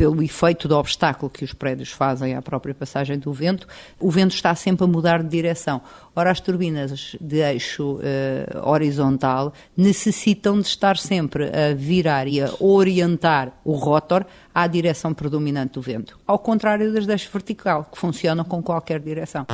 pelo 0.00 0.22
efeito 0.22 0.66
do 0.66 0.78
obstáculo 0.78 1.28
que 1.28 1.44
os 1.44 1.52
prédios 1.52 1.90
fazem 1.90 2.34
à 2.34 2.40
própria 2.40 2.74
passagem 2.74 3.18
do 3.18 3.34
vento, 3.34 3.68
o 3.98 4.10
vento 4.10 4.34
está 4.34 4.54
sempre 4.54 4.84
a 4.84 4.86
mudar 4.86 5.22
de 5.22 5.28
direção. 5.28 5.82
Ora, 6.16 6.30
as 6.30 6.40
turbinas 6.40 7.14
de 7.20 7.36
eixo 7.40 7.96
uh, 7.96 8.66
horizontal 8.66 9.52
necessitam 9.76 10.58
de 10.58 10.68
estar 10.68 10.96
sempre 10.96 11.50
a 11.54 11.74
virar 11.74 12.26
e 12.26 12.40
a 12.40 12.50
orientar 12.58 13.52
o 13.62 13.72
rotor 13.72 14.24
à 14.54 14.66
direção 14.66 15.12
predominante 15.12 15.74
do 15.74 15.82
vento, 15.82 16.18
ao 16.26 16.38
contrário 16.38 16.94
das 16.94 17.04
de 17.04 17.12
eixo 17.12 17.28
vertical, 17.30 17.86
que 17.92 17.98
funcionam 17.98 18.42
com 18.42 18.62
qualquer 18.62 19.00
direção. 19.00 19.46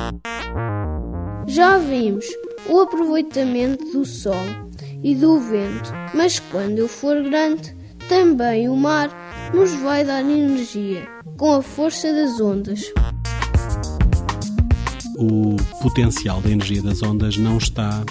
Já 1.45 1.77
vimos 1.77 2.25
o 2.69 2.79
aproveitamento 2.79 3.83
do 3.91 4.05
sol 4.05 4.45
e 5.03 5.13
do 5.13 5.41
vento, 5.41 5.91
mas 6.13 6.39
quando 6.39 6.77
eu 6.77 6.87
for 6.87 7.21
grande, 7.21 7.75
também 8.07 8.69
o 8.69 8.75
mar 8.77 9.26
nos 9.53 9.73
vai 9.81 10.03
dar 10.03 10.21
energia 10.21 11.07
com 11.37 11.53
a 11.53 11.61
força 11.61 12.11
das 12.13 12.39
ondas. 12.39 12.91
O 15.17 15.55
potencial 15.81 16.41
da 16.41 16.49
energia 16.49 16.81
das 16.81 17.01
ondas 17.01 17.37
não 17.37 17.57
está 17.57 18.03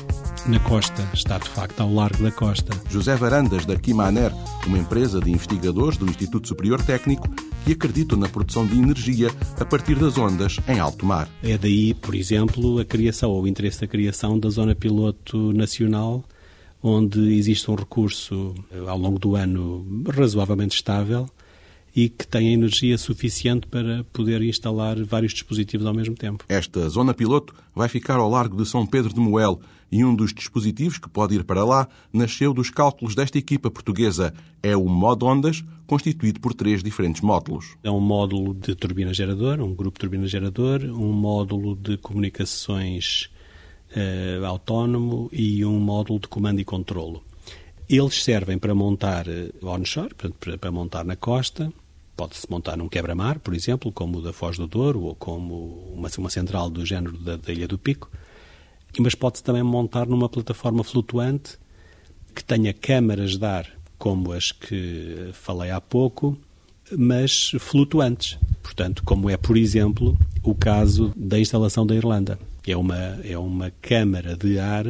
na 0.47 0.61
costa, 0.61 1.07
está 1.13 1.39
de 1.39 1.49
facto 1.49 1.81
ao 1.81 1.93
largo 1.93 2.23
da 2.23 2.31
costa. 2.31 2.73
José 2.89 3.17
Varandas, 3.17 3.65
da 3.65 3.77
Quimaner, 3.77 4.33
uma 4.67 4.79
empresa 4.79 5.21
de 5.21 5.31
investigadores 5.31 5.97
do 5.97 6.07
Instituto 6.07 6.49
Superior 6.49 6.83
Técnico 6.83 7.29
que 7.65 7.73
acreditam 7.73 8.19
na 8.19 8.29
produção 8.29 8.67
de 8.67 8.79
energia 8.79 9.29
a 9.59 9.65
partir 9.65 9.97
das 9.97 10.17
ondas 10.17 10.59
em 10.69 10.79
alto 10.79 11.05
mar. 11.05 11.29
É 11.43 11.59
daí, 11.59 11.95
por 11.95 12.15
exemplo, 12.15 12.79
a 12.79 12.85
criação 12.85 13.31
ou 13.31 13.43
o 13.43 13.49
interesse 13.49 13.81
da 13.81 13.87
criação 13.87 14.39
da 14.39 14.49
Zona 14.49 14.75
Piloto 14.75 15.53
Nacional 15.53 16.25
onde 16.87 17.37
existe 17.37 17.69
um 17.69 17.75
recurso 17.75 18.55
eh, 18.71 18.79
ao 18.87 18.97
longo 18.97 19.19
do 19.19 19.35
ano 19.35 20.05
razoavelmente 20.09 20.77
estável 20.77 21.29
e 21.95 22.09
que 22.09 22.27
tem 22.27 22.53
energia 22.53 22.97
suficiente 22.97 23.67
para 23.67 24.05
poder 24.13 24.41
instalar 24.43 25.03
vários 25.03 25.33
dispositivos 25.33 25.87
ao 25.87 25.95
mesmo 25.95 26.15
tempo. 26.15 26.45
Esta 26.49 26.89
zona 26.89 27.13
piloto 27.13 27.55
vai 27.75 27.89
ficar 27.89 28.17
ao 28.17 28.31
largo 28.31 28.57
de 28.57 28.69
São 28.69 28.87
Pedro 28.87 29.13
de 29.13 29.19
Moel 29.19 29.61
e 29.91 30.05
um 30.05 30.15
dos 30.15 30.33
dispositivos 30.33 30.99
que 30.99 31.09
pode 31.09 31.35
ir 31.35 31.43
para 31.43 31.65
lá 31.65 31.89
nasceu 32.13 32.53
dos 32.53 32.71
cálculos 32.71 33.15
desta 33.15 33.39
equipa 33.39 33.71
portuguesa. 33.71 34.33
É 34.63 34.77
o 34.77 34.85
modo 34.85 35.27
ondas, 35.27 35.65
constituído 35.87 36.39
por 36.39 36.55
três 36.55 36.85
diferentes 36.85 37.23
módulos. 37.23 37.77
É 37.83 37.91
um 37.91 38.01
módulo 38.01 38.55
de 38.55 38.75
turbina 38.77 39.13
gerador, 39.13 39.61
um 39.61 39.75
grupo 39.75 39.99
de 39.99 40.01
turbina 40.03 40.27
gerador, 40.27 40.83
um 40.85 41.13
módulo 41.13 41.75
de 41.75 41.97
comunicações 41.97 43.31
uh, 43.97 44.45
autónomo 44.45 45.29
e 45.33 45.65
um 45.65 45.81
módulo 45.81 46.21
de 46.21 46.29
comando 46.29 46.61
e 46.61 46.65
controlo. 46.65 47.25
Eles 47.89 48.23
servem 48.23 48.59
para 48.59 48.75
montar 48.75 49.27
uh, 49.27 49.67
onshore, 49.67 50.15
portanto, 50.15 50.37
para, 50.39 50.59
para 50.59 50.71
montar 50.71 51.05
na 51.05 51.17
costa, 51.17 51.73
pode-se 52.17 52.51
montar 52.51 52.77
num 52.77 52.89
quebra-mar, 52.89 53.39
por 53.39 53.55
exemplo, 53.55 53.91
como 53.91 54.19
o 54.19 54.23
da 54.23 54.33
Foz 54.33 54.57
do 54.57 54.67
Douro 54.67 55.03
ou 55.03 55.15
como 55.15 55.93
uma, 55.95 56.09
uma 56.19 56.31
central 56.31 56.71
do 56.71 56.85
género 56.85 57.17
da, 57.19 57.37
da 57.37 57.53
Ilha 57.53 57.69
do 57.69 57.79
Pico, 57.79 58.11
mas 58.99 59.15
pode-se 59.15 59.45
também 59.45 59.63
montar 59.63 60.07
numa 60.07 60.29
plataforma 60.29 60.83
flutuante 60.83 61.59
que 62.35 62.43
tenha 62.45 62.73
câmaras 62.73 63.37
de 63.37 63.45
ar, 63.45 63.67
como 63.99 64.33
as 64.33 64.53
que 64.53 65.31
falei 65.33 65.71
há 65.71 65.81
pouco, 65.81 66.37
mas 66.97 67.53
flutuantes. 67.59 68.39
Portanto, 68.63 69.03
como 69.05 69.29
é, 69.29 69.37
por 69.37 69.57
exemplo, 69.57 70.17
o 70.43 70.55
caso 70.55 71.13
da 71.17 71.39
instalação 71.39 71.87
da 71.87 71.95
Irlanda. 71.95 72.39
É 72.67 72.77
uma, 72.77 72.97
é 73.25 73.39
uma 73.39 73.71
câmara 73.81 74.37
de 74.37 74.59
ar 74.59 74.85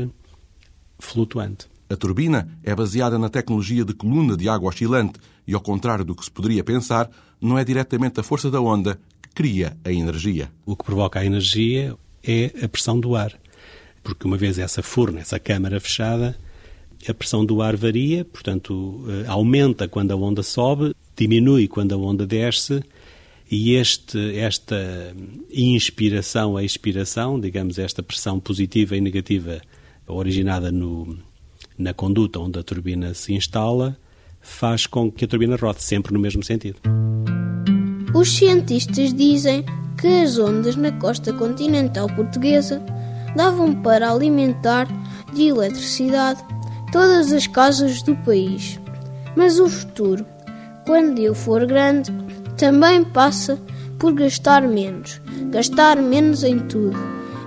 flutuante. 0.99 1.67
A 1.89 1.97
turbina 1.97 2.49
é 2.65 2.75
baseada 2.75 3.19
na 3.19 3.29
tecnologia 3.29 3.85
de 3.85 3.95
coluna 3.95 4.37
de 4.37 4.49
água 4.49 4.71
oscilante 4.71 5.21
e, 5.47 5.55
ao 5.55 5.61
contrário 5.61 6.05
do 6.05 6.15
que 6.15 6.25
se 6.25 6.31
poderia 6.31 6.65
pensar, 6.65 7.11
não 7.41 7.59
é 7.59 7.65
diretamente 7.65 8.19
a 8.19 8.23
força 8.23 8.51
da 8.51 8.61
onda 8.61 8.99
que 9.23 9.29
cria 9.35 9.77
a 9.85 9.93
energia. 9.93 10.51
O 10.65 10.75
que 10.75 10.85
provoca 10.85 11.21
a 11.21 11.25
energia 11.25 11.95
é 12.25 12.53
a 12.63 12.69
pressão 12.69 12.99
do 12.99 13.15
ar. 13.15 13.33
Porque 14.03 14.27
uma 14.27 14.37
vez 14.37 14.59
essa 14.59 14.83
furna, 14.83 15.21
essa 15.21 15.39
câmara 15.39 15.79
fechada, 15.79 16.37
a 17.09 17.15
pressão 17.15 17.45
do 17.45 17.63
ar 17.63 17.77
varia, 17.77 18.25
portanto, 18.25 19.05
eh, 19.09 19.27
aumenta 19.29 19.87
quando 19.87 20.11
a 20.11 20.17
onda 20.17 20.43
sobe, 20.43 20.95
diminui 21.17 21.69
quando 21.69 21.95
a 21.95 21.97
onda 21.97 22.27
desce 22.27 22.83
e 23.51 23.75
este, 23.75 24.39
esta 24.39 25.15
inspiração, 25.53 26.57
a 26.57 26.65
expiração, 26.65 27.39
digamos, 27.39 27.79
esta 27.79 28.03
pressão 28.03 28.41
positiva 28.41 28.97
e 28.97 29.01
negativa 29.01 29.61
originada 30.07 30.73
no, 30.73 31.17
na 31.79 31.95
conduta 31.95 32.39
onde 32.39 32.59
a 32.59 32.63
turbina 32.63 33.15
se 33.15 33.35
instala, 33.35 33.97
faz 34.41 34.87
com 34.87 35.11
que 35.11 35.25
a 35.25 35.29
turbina 35.29 35.57
rode 35.57 35.83
sempre 35.83 36.13
no 36.13 36.19
mesmo 36.19 36.43
sentido. 36.43 36.81
Os 38.15 38.37
cientistas 38.37 39.13
dizem 39.13 39.65
que 40.01 40.07
as 40.07 40.39
ondas 40.39 40.77
na 40.77 40.93
costa 40.93 41.33
continental 41.33 42.09
portuguesa 42.09 42.85
davam 43.37 43.75
para 43.83 44.11
alimentar 44.11 44.89
de 45.35 45.49
eletricidade 45.49 46.43
todas 46.91 47.33
as 47.33 47.47
casas 47.47 48.03
do 48.03 48.17
país. 48.17 48.81
Mas 49.37 49.59
o 49.61 49.69
futuro, 49.69 50.25
quando 50.87 51.19
eu 51.19 51.35
for 51.35 51.67
grande, 51.67 52.11
também 52.57 53.05
passa 53.05 53.59
por 53.99 54.13
gastar 54.13 54.63
menos, 54.63 55.21
gastar 55.51 55.97
menos 55.97 56.43
em 56.43 56.59
tudo 56.59 56.99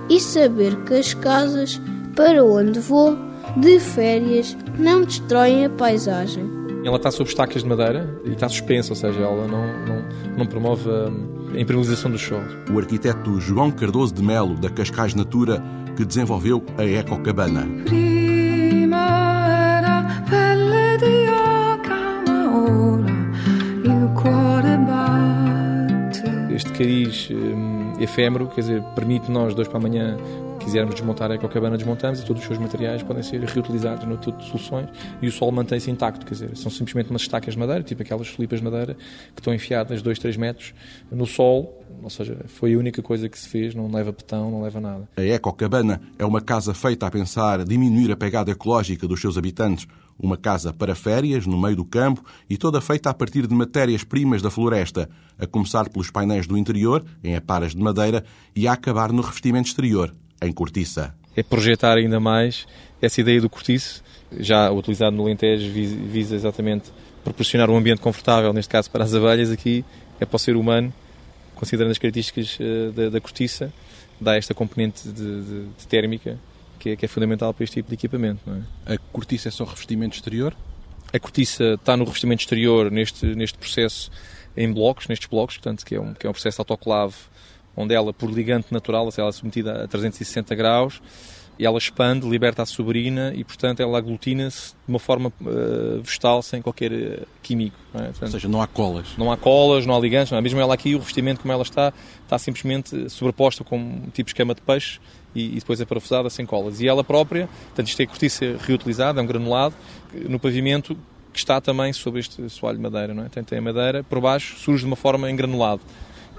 e 0.08 0.20
saber 0.20 0.76
que 0.84 0.94
as 0.94 1.14
casas 1.14 1.80
para 2.16 2.44
onde 2.44 2.80
vou 2.80 3.16
de 3.56 3.78
férias 3.78 4.56
não 4.78 5.02
destroem 5.02 5.64
a 5.64 5.70
paisagem. 5.70 6.44
Ela 6.84 6.96
está 6.96 7.10
sob 7.10 7.28
estacas 7.28 7.62
de 7.62 7.68
madeira 7.68 8.20
e 8.24 8.30
está 8.30 8.48
suspensa, 8.48 8.90
ou 8.92 8.96
seja, 8.96 9.20
ela 9.20 9.46
não, 9.46 9.66
não, 9.86 10.36
não 10.38 10.46
promove 10.46 10.88
a 10.88 11.60
impermeabilização 11.60 12.10
dos 12.10 12.22
solos. 12.22 12.52
O 12.72 12.78
arquiteto 12.78 13.38
João 13.38 13.70
Cardoso 13.70 14.14
de 14.14 14.22
Melo, 14.22 14.54
da 14.54 14.70
Cascais 14.70 15.14
Natura, 15.14 15.62
que 15.96 16.04
desenvolveu 16.04 16.64
a 16.78 16.84
Ecocabana. 16.84 17.68
Este 17.84 18.09
cariz 26.80 27.28
hum, 27.30 27.92
efêmero, 28.00 28.48
quer 28.48 28.62
dizer, 28.62 28.82
permite 28.94 29.30
nós, 29.30 29.54
dois 29.54 29.68
para 29.68 29.76
amanhã, 29.76 30.16
quisermos 30.58 30.94
desmontar 30.94 31.30
a 31.30 31.34
ecocabana, 31.34 31.76
desmontamos 31.76 32.20
e 32.20 32.24
todos 32.24 32.40
os 32.40 32.46
seus 32.46 32.58
materiais 32.58 33.02
podem 33.02 33.22
ser 33.22 33.38
reutilizados 33.42 34.06
no 34.06 34.16
tipo 34.16 34.38
de 34.38 34.46
soluções 34.46 34.88
e 35.20 35.28
o 35.28 35.32
solo 35.32 35.52
mantém-se 35.52 35.90
intacto, 35.90 36.24
quer 36.24 36.32
dizer, 36.32 36.56
são 36.56 36.70
simplesmente 36.70 37.10
umas 37.10 37.20
estacas 37.20 37.52
de 37.52 37.60
madeira, 37.60 37.82
tipo 37.82 38.00
aquelas 38.00 38.28
filipas 38.28 38.60
de 38.60 38.64
madeira, 38.64 38.94
que 39.34 39.40
estão 39.40 39.52
enfiadas 39.52 40.00
2, 40.00 40.18
3 40.18 40.36
metros 40.38 40.72
no 41.12 41.26
solo, 41.26 41.68
ou 42.02 42.08
seja, 42.08 42.38
foi 42.46 42.72
a 42.72 42.78
única 42.78 43.02
coisa 43.02 43.28
que 43.28 43.38
se 43.38 43.46
fez, 43.46 43.74
não 43.74 43.90
leva 43.90 44.10
betão, 44.10 44.50
não 44.50 44.62
leva 44.62 44.80
nada. 44.80 45.06
A 45.18 45.22
ecocabana 45.22 46.00
é 46.18 46.24
uma 46.24 46.40
casa 46.40 46.72
feita 46.72 47.06
a 47.06 47.10
pensar 47.10 47.62
diminuir 47.62 48.10
a 48.10 48.16
pegada 48.16 48.50
ecológica 48.50 49.06
dos 49.06 49.20
seus 49.20 49.36
habitantes, 49.36 49.86
uma 50.20 50.36
casa 50.36 50.72
para 50.72 50.94
férias, 50.94 51.46
no 51.46 51.60
meio 51.60 51.76
do 51.76 51.84
campo 51.84 52.22
e 52.48 52.56
toda 52.56 52.80
feita 52.80 53.10
a 53.10 53.14
partir 53.14 53.46
de 53.46 53.54
matérias-primas 53.54 54.42
da 54.42 54.50
floresta, 54.50 55.08
a 55.38 55.46
começar 55.46 55.88
pelos 55.88 56.10
painéis 56.10 56.46
do 56.46 56.58
interior, 56.58 57.04
em 57.24 57.34
aparas 57.34 57.74
de 57.74 57.82
madeira, 57.82 58.24
e 58.54 58.68
a 58.68 58.72
acabar 58.72 59.12
no 59.12 59.22
revestimento 59.22 59.68
exterior, 59.68 60.12
em 60.42 60.52
cortiça. 60.52 61.14
É 61.34 61.42
projetar 61.42 61.96
ainda 61.96 62.20
mais 62.20 62.66
essa 63.00 63.20
ideia 63.20 63.40
do 63.40 63.48
cortiço, 63.48 64.02
já 64.38 64.70
utilizado 64.70 65.16
no 65.16 65.22
Alentejo, 65.22 65.72
visa 65.72 66.34
exatamente 66.34 66.90
proporcionar 67.24 67.70
um 67.70 67.76
ambiente 67.76 68.00
confortável, 68.00 68.52
neste 68.52 68.70
caso 68.70 68.90
para 68.90 69.04
as 69.04 69.14
abelhas, 69.14 69.50
aqui 69.50 69.84
é 70.20 70.24
para 70.24 70.36
o 70.36 70.38
ser 70.38 70.56
humano, 70.56 70.92
considerando 71.54 71.92
as 71.92 71.98
características 71.98 72.58
eh, 72.60 72.90
da, 72.94 73.08
da 73.10 73.20
cortiça, 73.20 73.72
dá 74.20 74.36
esta 74.36 74.54
componente 74.54 75.08
de, 75.08 75.42
de, 75.42 75.64
de 75.78 75.86
térmica 75.88 76.38
que 76.80 76.90
é, 76.90 76.96
que 76.96 77.04
é 77.04 77.08
fundamental 77.08 77.54
para 77.54 77.62
este 77.62 77.74
tipo 77.74 77.88
de 77.88 77.94
equipamento. 77.94 78.40
É? 78.86 78.94
A 78.94 78.98
cortiça 79.12 79.48
é 79.48 79.50
só 79.52 79.64
revestimento 79.64 80.16
exterior? 80.16 80.56
A 81.12 81.18
cortiça 81.20 81.74
está 81.74 81.96
no 81.96 82.04
revestimento 82.04 82.40
exterior 82.40 82.90
neste, 82.90 83.26
neste 83.26 83.58
processo 83.58 84.10
em 84.56 84.72
blocos, 84.72 85.06
nestes 85.06 85.28
blocos, 85.28 85.58
portanto, 85.58 85.84
que 85.84 85.94
é 85.94 86.00
um, 86.00 86.14
que 86.14 86.26
é 86.26 86.30
um 86.30 86.32
processo 86.32 86.56
de 86.56 86.60
autoclave, 86.62 87.14
onde 87.76 87.94
ela, 87.94 88.12
por 88.12 88.30
ligante 88.30 88.72
natural, 88.72 89.08
ela 89.16 89.28
é 89.28 89.32
submetida 89.32 89.84
a 89.84 89.88
360 89.88 90.54
graus, 90.54 91.02
e 91.60 91.66
ela 91.66 91.76
expande, 91.76 92.26
liberta 92.26 92.62
a 92.62 92.66
sobrina 92.66 93.34
e, 93.36 93.44
portanto, 93.44 93.80
ela 93.80 93.98
aglutina-se 93.98 94.70
de 94.70 94.88
uma 94.88 94.98
forma 94.98 95.30
uh, 95.42 96.00
vegetal, 96.02 96.40
sem 96.40 96.62
qualquer 96.62 96.90
uh, 96.90 97.26
químico. 97.42 97.76
É? 97.92 97.98
Portanto, 97.98 98.22
Ou 98.22 98.28
seja, 98.30 98.48
não 98.48 98.62
há 98.62 98.66
colas. 98.66 99.08
Não 99.18 99.30
há 99.30 99.36
colas, 99.36 99.84
não 99.84 99.94
há 99.94 100.00
ligantes, 100.00 100.30
não 100.30 100.38
é? 100.38 100.40
Mesmo 100.40 100.58
ela 100.58 100.72
aqui, 100.72 100.94
o 100.94 100.98
revestimento 100.98 101.42
como 101.42 101.52
ela 101.52 101.62
está, 101.62 101.92
está 102.24 102.38
simplesmente 102.38 103.10
sobreposta 103.10 103.62
com 103.62 103.76
um 103.76 104.08
tipo 104.10 104.30
esquema 104.30 104.54
de 104.54 104.62
peixe 104.62 105.00
e, 105.34 105.48
e, 105.48 105.54
depois 105.56 105.78
é 105.82 105.84
parafusada 105.84 106.30
sem 106.30 106.46
colas. 106.46 106.80
E 106.80 106.88
ela 106.88 107.04
própria, 107.04 107.46
portanto, 107.66 107.88
isto 107.88 108.00
é 108.00 108.06
cortiça 108.06 108.56
reutilizada, 108.58 109.20
é 109.20 109.22
um 109.22 109.26
granulado, 109.26 109.74
no 110.14 110.40
pavimento 110.40 110.96
que 111.30 111.38
está 111.38 111.60
também 111.60 111.92
sobre 111.92 112.20
este 112.20 112.48
soalho 112.48 112.78
de 112.78 112.82
madeira, 112.82 113.12
não 113.12 113.20
é? 113.20 113.26
Portanto, 113.26 113.48
tem 113.48 113.58
a 113.58 113.62
madeira, 113.62 114.02
por 114.02 114.18
baixo 114.18 114.56
surge 114.56 114.80
de 114.80 114.86
uma 114.86 114.96
forma 114.96 115.30
em 115.30 115.36
granulado. 115.36 115.82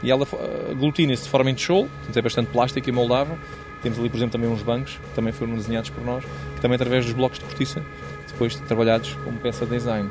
E 0.03 0.09
ela 0.09 0.23
eh, 0.33 0.71
aglutina-se 0.71 1.23
de 1.23 1.29
forma 1.29 1.51
em 1.51 1.53
tijolo, 1.53 1.87
portanto 1.87 2.17
é 2.17 2.21
bastante 2.23 2.51
plástica 2.51 2.89
e 2.89 2.91
moldável, 2.91 3.37
temos 3.81 3.99
ali, 3.99 4.09
por 4.09 4.17
exemplo, 4.17 4.33
também 4.33 4.49
uns 4.49 4.61
bancos, 4.61 4.93
que 4.93 5.15
também 5.15 5.33
foram 5.33 5.55
desenhados 5.55 5.89
por 5.89 6.03
nós, 6.03 6.23
que 6.55 6.61
também 6.61 6.75
através 6.75 7.05
dos 7.05 7.13
blocos 7.13 7.39
de 7.39 7.45
cortiça, 7.45 7.83
depois 8.27 8.55
trabalhados 8.55 9.17
como 9.23 9.39
peça 9.39 9.65
de 9.65 9.71
design. 9.71 10.09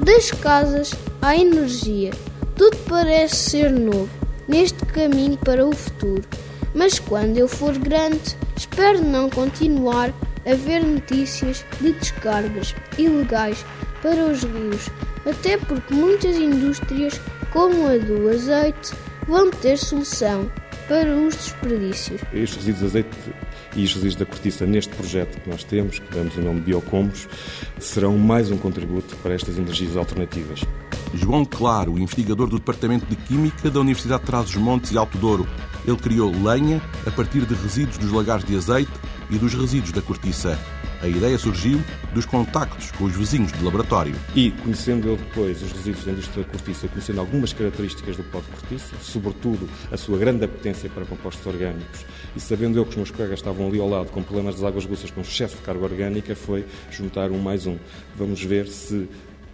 Das 0.00 0.30
casas 0.30 0.94
à 1.20 1.36
energia, 1.36 2.10
tudo 2.56 2.76
parece 2.88 3.36
ser 3.36 3.70
novo 3.70 4.08
neste 4.48 4.84
caminho 4.86 5.36
para 5.38 5.66
o 5.66 5.72
futuro. 5.74 6.22
Mas 6.74 6.98
quando 6.98 7.36
eu 7.36 7.48
for 7.48 7.76
grande, 7.76 8.36
espero 8.56 9.02
não 9.02 9.28
continuar 9.28 10.12
a 10.46 10.54
ver 10.54 10.84
notícias 10.84 11.64
de 11.80 11.92
descargas 11.92 12.74
ilegais 12.96 13.64
para 14.02 14.24
os 14.26 14.42
rios, 14.44 14.88
até 15.28 15.56
porque 15.56 15.92
muitas 15.92 16.36
indústrias, 16.36 17.20
como 17.52 17.88
a 17.88 17.98
do 17.98 18.28
azeite, 18.28 18.92
vão 19.26 19.50
ter 19.50 19.76
solução 19.76 20.50
para 20.90 21.16
os 21.16 21.36
desperdícios. 21.36 22.20
Estes 22.32 22.56
resíduos 22.56 22.80
de 22.80 22.86
azeite 22.86 23.16
e 23.76 23.84
os 23.84 23.94
resíduos 23.94 24.16
da 24.16 24.26
cortiça 24.26 24.66
neste 24.66 24.92
projeto 24.92 25.40
que 25.40 25.48
nós 25.48 25.62
temos, 25.62 26.00
que 26.00 26.12
damos 26.12 26.36
o 26.36 26.40
nome 26.40 26.58
de 26.58 26.66
Biocombos, 26.66 27.28
serão 27.78 28.18
mais 28.18 28.50
um 28.50 28.58
contributo 28.58 29.14
para 29.18 29.32
estas 29.32 29.56
energias 29.56 29.96
alternativas. 29.96 30.64
João 31.14 31.44
Claro, 31.44 31.96
investigador 31.96 32.48
do 32.48 32.58
Departamento 32.58 33.06
de 33.06 33.14
Química 33.14 33.70
da 33.70 33.78
Universidade 33.78 34.22
de 34.22 34.26
Trás-os-Montes 34.26 34.90
e 34.90 34.98
Alto 34.98 35.16
Douro. 35.16 35.46
Ele 35.86 35.96
criou 35.96 36.32
lenha 36.32 36.82
a 37.06 37.10
partir 37.12 37.46
de 37.46 37.54
resíduos 37.54 37.96
dos 37.96 38.10
lagares 38.10 38.44
de 38.44 38.56
azeite 38.56 38.90
e 39.30 39.38
dos 39.38 39.54
resíduos 39.54 39.92
da 39.92 40.02
cortiça. 40.02 40.58
A 41.02 41.08
ideia 41.08 41.38
surgiu 41.38 41.80
dos 42.12 42.26
contactos 42.26 42.90
com 42.90 43.04
os 43.04 43.16
vizinhos 43.16 43.50
de 43.52 43.64
laboratório. 43.64 44.14
E, 44.36 44.50
conhecendo 44.50 45.08
eu 45.08 45.16
depois 45.16 45.62
os 45.62 45.72
resíduos 45.72 46.04
da 46.04 46.12
indústria 46.12 46.44
cortiça, 46.44 46.88
conhecendo 46.88 47.20
algumas 47.20 47.54
características 47.54 48.18
do 48.18 48.24
pó 48.24 48.40
de 48.40 48.48
cortiça, 48.48 48.94
sobretudo 49.00 49.66
a 49.90 49.96
sua 49.96 50.18
grande 50.18 50.44
apetência 50.44 50.90
para 50.90 51.06
compostos 51.06 51.46
orgânicos, 51.46 52.04
e 52.36 52.40
sabendo 52.40 52.78
eu 52.78 52.84
que 52.84 52.90
os 52.90 52.96
meus 52.96 53.10
colegas 53.10 53.38
estavam 53.38 53.66
ali 53.66 53.80
ao 53.80 53.88
lado 53.88 54.10
com 54.10 54.22
problemas 54.22 54.56
das 54.56 54.64
águas 54.64 54.84
russas 54.84 55.10
com 55.10 55.22
excesso 55.22 55.56
de 55.56 55.62
carga 55.62 55.82
orgânica, 55.82 56.36
foi 56.36 56.66
juntar 56.90 57.30
um 57.30 57.38
mais 57.38 57.66
um. 57.66 57.78
Vamos 58.14 58.42
ver 58.42 58.68
se 58.68 59.08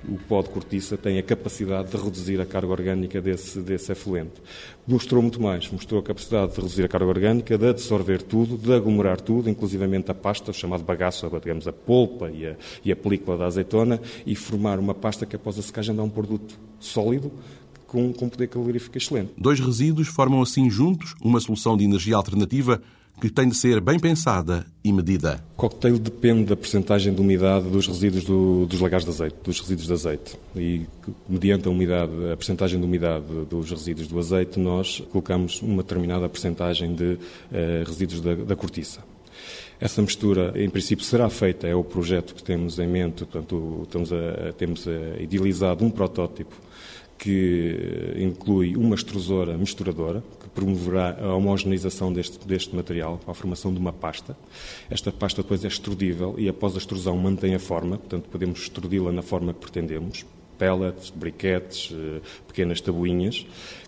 o 0.08 0.18
pó 0.28 0.42
de 0.42 0.50
cortiça 0.50 0.96
tem 0.96 1.18
a 1.18 1.22
capacidade 1.22 1.90
de 1.90 1.96
reduzir 1.96 2.40
a 2.40 2.46
carga 2.46 2.68
orgânica 2.68 3.20
desse, 3.20 3.60
desse 3.60 3.92
efluente. 3.92 4.40
Mostrou 4.86 5.20
muito 5.20 5.40
mais, 5.40 5.70
mostrou 5.70 6.00
a 6.00 6.02
capacidade 6.02 6.52
de 6.52 6.56
reduzir 6.56 6.84
a 6.84 6.88
carga 6.88 7.06
orgânica, 7.06 7.58
de 7.58 7.68
absorver 7.68 8.22
tudo, 8.22 8.56
de 8.56 8.72
aglomerar 8.72 9.20
tudo, 9.20 9.50
inclusivamente 9.50 10.10
a 10.10 10.14
pasta, 10.14 10.52
chamado 10.52 10.84
bagaço, 10.84 11.28
digamos, 11.42 11.66
a 11.66 11.72
polpa 11.72 12.30
e 12.30 12.46
a, 12.46 12.56
e 12.84 12.92
a 12.92 12.96
película 12.96 13.36
da 13.36 13.46
azeitona, 13.46 14.00
e 14.24 14.34
formar 14.34 14.78
uma 14.78 14.94
pasta 14.94 15.26
que 15.26 15.36
após 15.36 15.58
a 15.58 15.62
secagem 15.62 15.94
dá 15.94 16.02
um 16.02 16.10
produto 16.10 16.58
sólido, 16.78 17.32
com, 17.86 18.12
com 18.12 18.28
poder 18.28 18.48
calorífico 18.48 18.98
excelente. 18.98 19.32
Dois 19.38 19.60
resíduos 19.60 20.08
formam 20.08 20.42
assim 20.42 20.68
juntos 20.68 21.14
uma 21.22 21.40
solução 21.40 21.76
de 21.76 21.84
energia 21.84 22.16
alternativa 22.16 22.82
que 23.20 23.30
tem 23.30 23.48
de 23.48 23.56
ser 23.56 23.80
bem 23.80 23.98
pensada 23.98 24.66
e 24.84 24.92
medida. 24.92 25.42
O 25.54 25.56
cocktail 25.56 25.98
depende 25.98 26.44
da 26.44 26.56
percentagem 26.56 27.14
de 27.14 27.20
umidade 27.20 27.68
dos 27.68 27.86
resíduos 27.86 28.24
do, 28.24 28.66
dos 28.66 28.78
lagares 28.80 29.04
de 29.04 29.10
azeite, 29.10 29.36
dos 29.42 29.60
resíduos 29.60 29.86
de 29.86 29.92
azeite. 29.92 30.38
E 30.54 30.86
mediante 31.28 31.66
a 31.66 31.70
umidade, 31.70 32.12
a 32.30 32.36
percentagem 32.36 32.78
de 32.78 32.84
umidade 32.84 33.24
dos 33.48 33.70
resíduos 33.70 34.06
do 34.06 34.18
azeite, 34.18 34.58
nós 34.58 35.02
colocamos 35.10 35.62
uma 35.62 35.82
determinada 35.82 36.28
percentagem 36.28 36.94
de 36.94 37.14
uh, 37.14 37.18
resíduos 37.86 38.20
da, 38.20 38.34
da 38.34 38.54
cortiça. 38.54 39.00
Essa 39.78 40.00
mistura, 40.00 40.52
em 40.56 40.68
princípio, 40.70 41.04
será 41.04 41.28
feita, 41.28 41.66
é 41.66 41.74
o 41.74 41.84
projeto 41.84 42.34
que 42.34 42.42
temos 42.42 42.78
em 42.78 42.86
mente, 42.86 43.24
portanto, 43.24 43.82
estamos 43.84 44.10
a, 44.12 44.52
temos 44.56 44.88
a 44.88 45.22
idealizado 45.22 45.84
um 45.84 45.90
protótipo 45.90 46.65
que 47.18 48.14
inclui 48.18 48.76
uma 48.76 48.94
extrusora 48.94 49.56
misturadora, 49.56 50.22
que 50.40 50.48
promoverá 50.50 51.16
a 51.20 51.34
homogeneização 51.34 52.12
deste, 52.12 52.46
deste 52.46 52.74
material, 52.74 53.20
a 53.26 53.34
formação 53.34 53.72
de 53.72 53.78
uma 53.78 53.92
pasta. 53.92 54.36
Esta 54.90 55.10
pasta 55.10 55.42
depois 55.42 55.64
é 55.64 55.68
extrudível 55.68 56.34
e 56.38 56.48
após 56.48 56.74
a 56.74 56.78
extrusão 56.78 57.16
mantém 57.16 57.54
a 57.54 57.58
forma, 57.58 57.98
portanto 57.98 58.28
podemos 58.30 58.60
extrudi-la 58.60 59.12
na 59.12 59.22
forma 59.22 59.52
que 59.52 59.60
pretendemos 59.60 60.24
pellets, 60.58 61.10
briquetes, 61.10 61.92
eh, 61.92 62.20
pequenas 62.46 62.80
tabuinhas, 62.80 63.46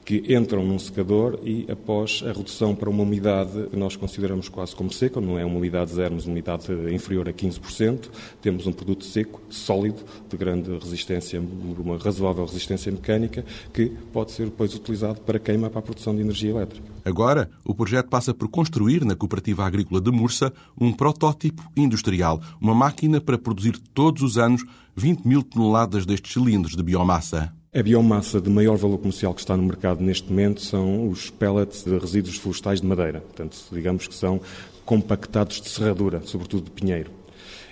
que 0.08 0.24
entram 0.34 0.64
num 0.64 0.78
secador 0.78 1.38
e, 1.44 1.66
após 1.70 2.24
a 2.24 2.32
redução 2.32 2.74
para 2.74 2.88
uma 2.88 3.02
umidade 3.02 3.68
que 3.68 3.76
nós 3.76 3.94
consideramos 3.94 4.48
quase 4.48 4.74
como 4.74 4.90
seca, 4.90 5.20
não 5.20 5.38
é 5.38 5.44
uma 5.44 5.58
umidade 5.58 5.92
zero, 5.92 6.14
mas 6.14 6.24
uma 6.24 6.32
umidade 6.32 6.64
inferior 6.90 7.28
a 7.28 7.32
15%, 7.34 8.08
temos 8.40 8.66
um 8.66 8.72
produto 8.72 9.04
seco, 9.04 9.38
sólido, 9.50 10.02
de 10.26 10.34
grande 10.34 10.70
resistência, 10.78 11.38
uma 11.38 11.98
razoável 11.98 12.46
resistência 12.46 12.90
mecânica, 12.90 13.44
que 13.70 13.92
pode 14.10 14.32
ser 14.32 14.46
depois 14.46 14.74
utilizado 14.74 15.20
para 15.20 15.38
queima 15.38 15.68
para 15.68 15.80
a 15.80 15.82
produção 15.82 16.16
de 16.16 16.22
energia 16.22 16.52
elétrica. 16.52 16.88
Agora, 17.04 17.50
o 17.62 17.74
projeto 17.74 18.08
passa 18.08 18.32
por 18.32 18.48
construir 18.48 19.04
na 19.04 19.14
Cooperativa 19.14 19.66
Agrícola 19.66 20.00
de 20.00 20.10
Mursa 20.10 20.50
um 20.80 20.90
protótipo 20.90 21.62
industrial, 21.76 22.40
uma 22.58 22.74
máquina 22.74 23.20
para 23.20 23.36
produzir 23.36 23.78
todos 23.92 24.22
os 24.22 24.38
anos 24.38 24.64
20 24.96 25.28
mil 25.28 25.42
toneladas 25.42 26.06
destes 26.06 26.32
cilindros 26.32 26.74
de 26.74 26.82
biomassa. 26.82 27.57
A 27.78 27.82
biomassa 27.82 28.40
de 28.40 28.50
maior 28.50 28.76
valor 28.76 28.98
comercial 28.98 29.32
que 29.32 29.38
está 29.38 29.56
no 29.56 29.62
mercado 29.62 30.02
neste 30.02 30.28
momento 30.28 30.60
são 30.60 31.08
os 31.08 31.30
pellets 31.30 31.84
de 31.84 31.96
resíduos 31.96 32.36
florestais 32.36 32.80
de 32.80 32.86
madeira. 32.88 33.20
Portanto, 33.20 33.56
digamos 33.70 34.08
que 34.08 34.16
são 34.16 34.40
compactados 34.84 35.60
de 35.60 35.68
serradura, 35.68 36.20
sobretudo 36.24 36.64
de 36.64 36.72
pinheiro. 36.72 37.12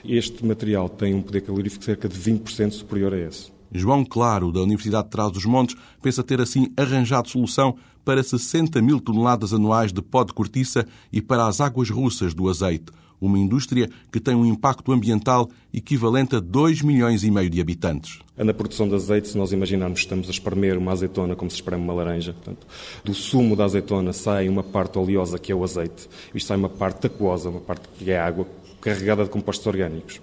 Este 0.05 0.47
material 0.47 0.89
tem 0.89 1.13
um 1.13 1.21
poder 1.21 1.41
calorífico 1.41 1.85
cerca 1.85 2.09
de 2.09 2.17
20% 2.17 2.71
superior 2.71 3.15
a 3.15 3.19
esse. 3.19 3.51
João 3.73 4.05
Claro, 4.05 4.53
da 4.53 4.61
Universidade 4.61 5.07
de 5.07 5.11
Trás-os-Montes, 5.11 5.75
pensa 6.01 6.23
ter 6.23 6.41
assim 6.41 6.73
arranjado 6.77 7.29
solução 7.29 7.75
para 8.05 8.23
60 8.23 8.81
mil 8.81 9.01
toneladas 9.01 9.53
anuais 9.53 9.93
de 9.93 10.01
pó 10.01 10.23
de 10.23 10.33
cortiça 10.33 10.87
e 11.13 11.21
para 11.21 11.49
as 11.49 11.61
águas 11.61 11.91
russas 11.91 12.33
do 12.33 12.49
azeite, 12.49 12.93
uma 13.21 13.39
indústria 13.39 13.89
que 14.13 14.21
tem 14.21 14.35
um 14.35 14.45
impacto 14.45 14.93
ambiental 14.93 15.49
equivalente 15.73 16.37
a 16.37 16.41
2 16.41 16.83
milhões 16.83 17.25
e 17.25 17.31
meio 17.31 17.51
de 17.51 17.61
habitantes. 17.61 18.21
Na 18.37 18.53
produção 18.53 18.89
de 18.89 18.95
azeite, 18.95 19.29
se 19.29 19.39
nós 19.39 19.53
imaginarmos 19.53 20.01
que 20.01 20.07
estamos 20.07 20.29
a 20.29 20.31
espremer 20.31 20.77
uma 20.77 20.93
azeitona 20.93 21.35
como 21.35 21.51
se 21.51 21.57
espreme 21.57 21.83
uma 21.83 21.95
laranja, 21.95 22.33
portanto, 22.33 22.67
do 23.05 23.15
sumo 23.15 23.57
da 23.57 23.65
azeitona 23.65 24.13
sai 24.13 24.49
uma 24.49 24.63
parte 24.63 24.99
oleosa, 24.99 25.39
que 25.39 25.51
é 25.51 25.55
o 25.55 25.65
azeite, 25.65 26.09
e 26.35 26.41
sai 26.41 26.57
uma 26.57 26.69
parte 26.69 27.07
aquosa, 27.07 27.49
uma 27.49 27.61
parte 27.61 27.89
que 27.99 28.11
é 28.11 28.19
água, 28.19 28.47
carregada 28.81 29.25
de 29.25 29.31
compostos 29.31 29.67
orgânicos. 29.67 30.21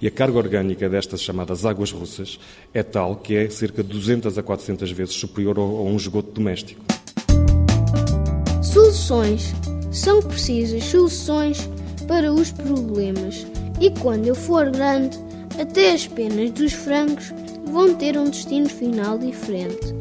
E 0.00 0.06
a 0.06 0.10
carga 0.10 0.38
orgânica 0.38 0.88
destas 0.88 1.22
chamadas 1.22 1.64
águas 1.64 1.90
russas 1.90 2.38
é 2.72 2.82
tal 2.82 3.16
que 3.16 3.34
é 3.34 3.48
cerca 3.50 3.82
de 3.82 3.88
200 3.88 4.38
a 4.38 4.42
400 4.42 4.90
vezes 4.92 5.14
superior 5.14 5.58
a 5.58 5.62
um 5.62 5.96
esgoto 5.96 6.30
doméstico. 6.30 6.80
Soluções. 8.62 9.54
São 9.90 10.20
precisas 10.20 10.84
soluções 10.84 11.68
para 12.06 12.32
os 12.32 12.52
problemas. 12.52 13.46
E 13.80 13.90
quando 13.90 14.26
eu 14.26 14.34
for 14.34 14.70
grande, 14.70 15.18
até 15.60 15.92
as 15.92 16.06
penas 16.06 16.50
dos 16.50 16.72
frangos 16.72 17.32
vão 17.64 17.94
ter 17.94 18.16
um 18.16 18.24
destino 18.24 18.68
final 18.68 19.18
diferente. 19.18 19.94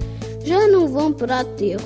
Já 0.44 0.68
não 0.68 0.88
vão 0.88 1.12
para 1.12 1.40
aterro. 1.40 1.84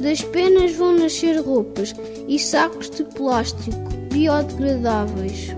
Das 0.00 0.22
penas 0.22 0.72
vão 0.72 0.96
nascer 0.96 1.40
roupas 1.40 1.94
e 2.28 2.38
sacos 2.38 2.88
de 2.88 3.04
plástico 3.04 3.76
biodegradáveis. 4.10 5.54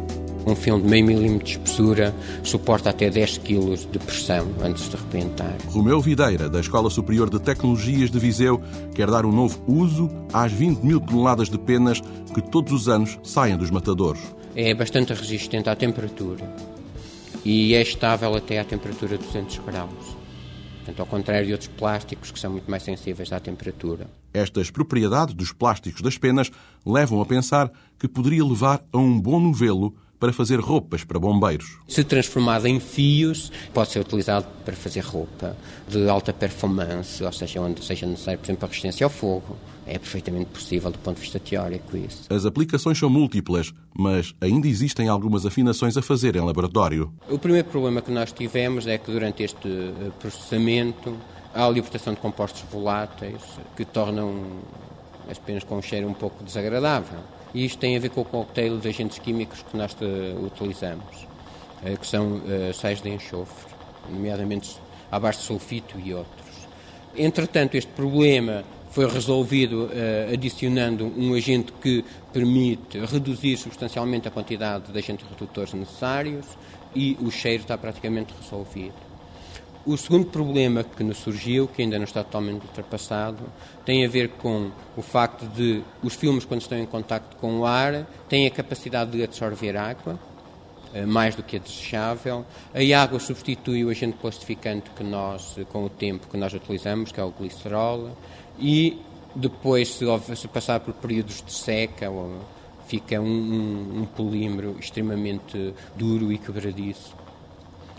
Um 0.47 0.57
filme 0.57 0.83
de 0.83 0.89
meio 0.89 1.07
milímetro 1.07 1.45
de 1.45 1.53
espessura 1.53 2.15
suporta 2.43 2.91
até 2.91 3.11
10 3.11 3.39
kg 3.39 3.77
de 3.91 3.99
pressão 3.99 4.49
antes 4.63 4.89
de 4.89 4.97
rebentar. 4.97 5.57
Romeu 5.67 6.01
Videira, 6.01 6.49
da 6.49 6.61
Escola 6.61 6.89
Superior 6.89 7.29
de 7.29 7.39
Tecnologias 7.39 8.11
de 8.11 8.19
Viseu, 8.19 8.61
quer 8.95 9.11
dar 9.11 9.27
um 9.27 9.33
novo 9.33 9.63
uso 9.67 10.11
às 10.33 10.51
20 10.51 10.81
mil 10.81 11.01
toneladas 11.01 11.51
de 11.51 11.59
penas 11.59 12.01
que 12.35 12.41
todos 12.41 12.73
os 12.73 12.89
anos 12.89 13.19
saem 13.23 13.57
dos 13.57 13.71
matadores. 13.71 14.23
É 14.57 14.75
bastante 14.75 15.13
resistente 15.13 15.69
à 15.69 15.77
temperatura 15.77 16.49
e 17.45 17.75
é 17.75 17.83
estável 17.83 18.35
até 18.35 18.59
à 18.59 18.65
temperatura 18.65 19.19
de 19.19 19.25
200 19.25 19.59
graus. 19.59 20.17
Portanto, 20.79 21.01
ao 21.01 21.07
contrário 21.07 21.47
de 21.47 21.53
outros 21.53 21.69
plásticos 21.69 22.31
que 22.31 22.41
são 22.41 22.51
muito 22.51 22.71
mais 22.71 22.83
sensíveis 22.83 23.33
à 23.33 23.39
temperatura. 23.39 24.09
Estas 24.33 24.71
propriedades 24.71 25.35
dos 25.35 25.53
plásticos 25.53 26.01
das 26.01 26.17
penas 26.17 26.51
levam 26.85 27.21
a 27.21 27.27
pensar 27.27 27.71
que 27.99 28.09
poderia 28.09 28.45
levar 28.45 28.83
a 28.93 28.99
um 28.99 29.21
bom 29.21 29.39
novelo 29.39 29.95
para 30.21 30.33
fazer 30.33 30.61
roupas 30.61 31.03
para 31.03 31.19
bombeiros. 31.19 31.79
Se 31.89 32.05
transformado 32.05 32.67
em 32.67 32.79
fios, 32.79 33.51
pode 33.73 33.91
ser 33.91 34.01
utilizado 34.01 34.47
para 34.65 34.77
fazer 34.77 35.01
roupa 35.01 35.57
de 35.89 36.09
alta 36.09 36.33
performance, 36.33 37.25
ou 37.25 37.33
seja, 37.33 37.61
onde 37.61 37.83
seja 37.83 38.07
necessário, 38.07 38.39
por 38.39 38.47
exemplo, 38.47 38.67
a 38.67 38.69
resistência 38.69 39.05
ao 39.05 39.11
fogo. 39.11 39.57
É 39.87 39.99
perfeitamente 39.99 40.51
possível 40.51 40.91
do 40.93 40.99
ponto 40.99 41.17
de 41.17 41.23
vista 41.23 41.41
teórico 41.41 41.97
isso. 41.97 42.33
As 42.33 42.45
aplicações 42.45 42.99
são 42.99 43.09
múltiplas, 43.11 43.73
mas 43.93 44.35
ainda 44.41 44.69
existem 44.69 45.09
algumas 45.09 45.45
afinações 45.47 45.97
a 45.97 46.03
fazer 46.03 46.37
em 46.37 46.41
laboratório. 46.41 47.13
O 47.29 47.39
primeiro 47.39 47.69
problema 47.69 48.01
que 48.01 48.11
nós 48.11 48.31
tivemos 48.31 48.87
é 48.87 48.99
que 48.99 49.11
durante 49.11 49.43
este 49.43 49.67
eh, 49.67 50.11
processamento 50.21 51.17
há 51.55 51.65
a 51.65 51.71
libertação 51.71 52.15
de 52.15 52.21
compostos 52.21 52.63
voláteis 52.71 53.41
que 53.77 53.85
tornam 53.85 54.61
as 55.29 55.39
penas 55.39 55.65
com 55.65 55.79
um 55.79 55.83
cheiro 55.83 56.07
um 56.07 56.15
pouco 56.15 56.45
desagradável. 56.45 57.19
E 57.55 57.65
isto 57.65 57.79
tem 57.79 57.97
a 57.97 58.01
ver 58.01 58.11
com 58.11 58.21
o 58.21 58.25
cocktail 58.25 58.79
de 58.79 58.89
agentes 58.89 59.19
químicos 59.19 59.63
que 59.63 59.77
nós 59.77 59.93
uh, 59.95 60.45
utilizamos, 60.45 61.27
uh, 61.83 61.99
que 61.99 62.07
são 62.07 62.37
uh, 62.37 62.73
sais 62.73 63.03
de 63.03 63.11
enxofre, 63.11 63.67
nomeadamente 64.09 64.77
à 65.11 65.19
base 65.19 65.39
de 65.39 65.45
sulfito 65.45 65.99
e 65.99 66.15
outros. 66.15 66.47
Entretanto, 67.17 67.75
este 67.75 67.91
problema 67.93 68.63
foi 68.91 69.09
resolvido 69.09 69.89
adicionando 70.33 71.13
um 71.17 71.35
agente 71.35 71.73
que 71.81 72.05
permite 72.33 72.99
reduzir 72.99 73.57
substancialmente 73.57 74.27
a 74.27 74.31
quantidade 74.31 74.93
de 74.93 74.99
agentes 74.99 75.27
redutores 75.29 75.73
necessários 75.75 76.47
e 76.95 77.17
o 77.21 77.31
cheiro 77.31 77.63
está 77.63 77.77
praticamente 77.77 78.33
resolvido. 78.41 79.10
O 79.85 79.97
segundo 79.97 80.27
problema 80.27 80.85
que 80.85 81.03
nos 81.03 81.17
surgiu, 81.17 81.67
que 81.67 81.81
ainda 81.81 81.97
não 81.97 82.05
está 82.05 82.23
totalmente 82.23 82.67
ultrapassado, 82.67 83.43
tem 83.83 84.05
a 84.05 84.09
ver 84.09 84.29
com 84.29 84.71
o 84.95 85.01
facto 85.01 85.47
de 85.47 85.83
os 86.03 86.15
filmes, 86.15 86.45
quando 86.45 86.61
estão 86.61 86.77
em 86.77 86.85
contato 86.85 87.35
com 87.37 87.61
o 87.61 87.65
ar, 87.65 88.07
têm 88.29 88.47
a 88.47 88.51
capacidade 88.51 89.13
de 89.13 89.25
absorver 89.25 89.79
água, 89.79 90.21
eh, 90.93 91.07
mais 91.07 91.35
do 91.35 91.43
que 91.43 91.57
a 91.57 91.59
desejável. 91.59 92.45
A 92.75 93.03
água 93.03 93.19
substitui 93.19 93.83
o 93.83 93.89
agente 93.89 94.19
plastificante 94.19 94.91
que 94.91 95.03
nós, 95.03 95.57
com 95.71 95.85
o 95.85 95.89
tempo 95.89 96.29
que 96.29 96.37
nós 96.37 96.53
utilizamos, 96.53 97.11
que 97.11 97.19
é 97.19 97.25
o 97.25 97.31
glicerol, 97.31 98.11
e 98.59 99.01
depois, 99.35 99.95
se, 99.95 100.05
se 100.37 100.47
passar 100.47 100.81
por 100.81 100.93
períodos 100.93 101.43
de 101.43 101.55
seca, 101.55 102.13
fica 102.87 103.19
um, 103.19 103.25
um, 103.25 104.01
um 104.03 104.05
polímero 104.05 104.77
extremamente 104.79 105.73
duro 105.97 106.31
e 106.31 106.37
quebradiço 106.37 107.19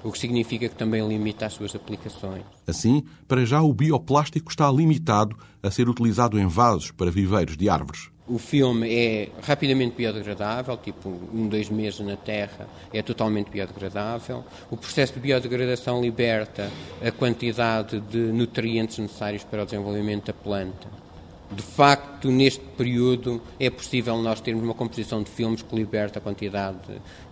o 0.04 0.12
que 0.12 0.20
significa 0.20 0.68
que 0.68 0.76
também 0.76 1.08
limita 1.08 1.46
as 1.46 1.54
suas 1.54 1.76
aplicações. 1.76 2.44
Assim, 2.68 3.04
para 3.28 3.46
já 3.46 3.62
o 3.62 3.74
bioplástico 3.74 4.50
está 4.50 4.72
limitado 4.72 5.38
a 5.62 5.70
ser 5.70 5.88
utilizado 5.90 6.40
em 6.40 6.48
vasos 6.48 6.92
para 6.92 7.12
viveiros 7.12 7.56
de 7.58 7.70
árvores. 7.70 8.10
O 8.28 8.38
filme 8.38 8.88
é 8.94 9.30
rapidamente 9.44 9.96
biodegradável, 9.96 10.78
tipo 10.78 11.10
um, 11.10 11.48
dois 11.48 11.70
meses 11.70 12.00
na 12.00 12.16
Terra 12.16 12.68
é 12.94 13.02
totalmente 13.02 13.50
biodegradável. 13.50 14.46
O 14.70 14.78
processo 14.78 15.14
de 15.14 15.20
biodegradação 15.20 16.02
liberta 16.02 16.72
a 17.06 17.12
quantidade 17.12 18.00
de 18.00 18.18
nutrientes 18.18 19.00
necessários 19.00 19.44
para 19.44 19.64
o 19.64 19.66
desenvolvimento 19.66 20.28
da 20.28 20.34
planta. 20.34 20.88
De 21.52 21.62
facto, 21.62 22.32
neste 22.32 22.64
período 22.78 23.42
é 23.60 23.70
possível 23.70 24.18
nós 24.22 24.40
termos 24.40 24.64
uma 24.64 24.74
composição 24.74 25.22
de 25.22 25.30
filmes 25.30 25.62
que 25.62 25.76
liberta 25.76 26.20
a 26.20 26.22
quantidade 26.22 26.78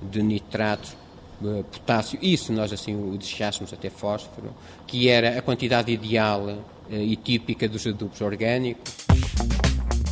de 0.02 0.22
nitratos 0.22 0.98
eh, 1.44 1.64
potássio 1.64 2.20
e, 2.22 2.38
se 2.38 2.52
nós 2.52 2.72
assim 2.74 2.96
o 2.96 3.18
desejássemos, 3.18 3.74
até 3.74 3.90
fósforo, 3.90 4.54
que 4.86 5.08
era 5.08 5.38
a 5.38 5.42
quantidade 5.42 5.92
ideal 5.92 6.50
eh, 6.92 7.04
e 7.04 7.16
típica 7.16 7.68
dos 7.68 7.86
adubos 7.88 8.20
orgânicos. 8.22 8.94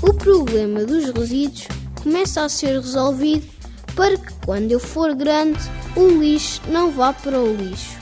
O 0.02 0.14
problema 0.14 0.86
dos 0.86 1.10
resíduos 1.12 1.68
começa 2.02 2.44
a 2.44 2.50
ser 2.50 2.74
resolvido 2.74 3.48
para 3.96 4.16
que, 4.16 4.34
quando 4.46 4.72
eu 4.72 4.80
for 4.80 5.16
grande, 5.16 5.60
o 5.96 6.08
lixo 6.08 6.62
não 6.70 6.92
vá 6.92 7.12
para 7.12 7.40
o 7.40 7.56
lixo. 7.56 7.98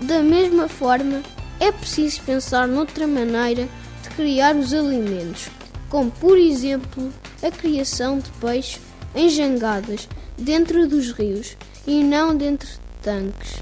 Da 0.00 0.22
mesma 0.22 0.68
forma, 0.68 1.22
é 1.60 1.70
preciso 1.70 2.22
pensar 2.22 2.66
noutra 2.66 3.06
maneira 3.06 3.68
de 4.02 4.10
criar 4.16 4.56
os 4.56 4.72
alimentos, 4.72 5.48
como, 5.88 6.10
por 6.10 6.36
exemplo, 6.36 7.12
a 7.42 7.50
criação 7.50 8.18
de 8.18 8.30
peixe 8.32 8.80
em 9.14 9.28
jangadas 9.28 10.08
dentro 10.38 10.86
dos 10.88 11.12
rios 11.12 11.56
e 11.86 12.02
não 12.02 12.36
dentro 12.36 12.68
de 12.68 12.78
tanques. 13.02 13.60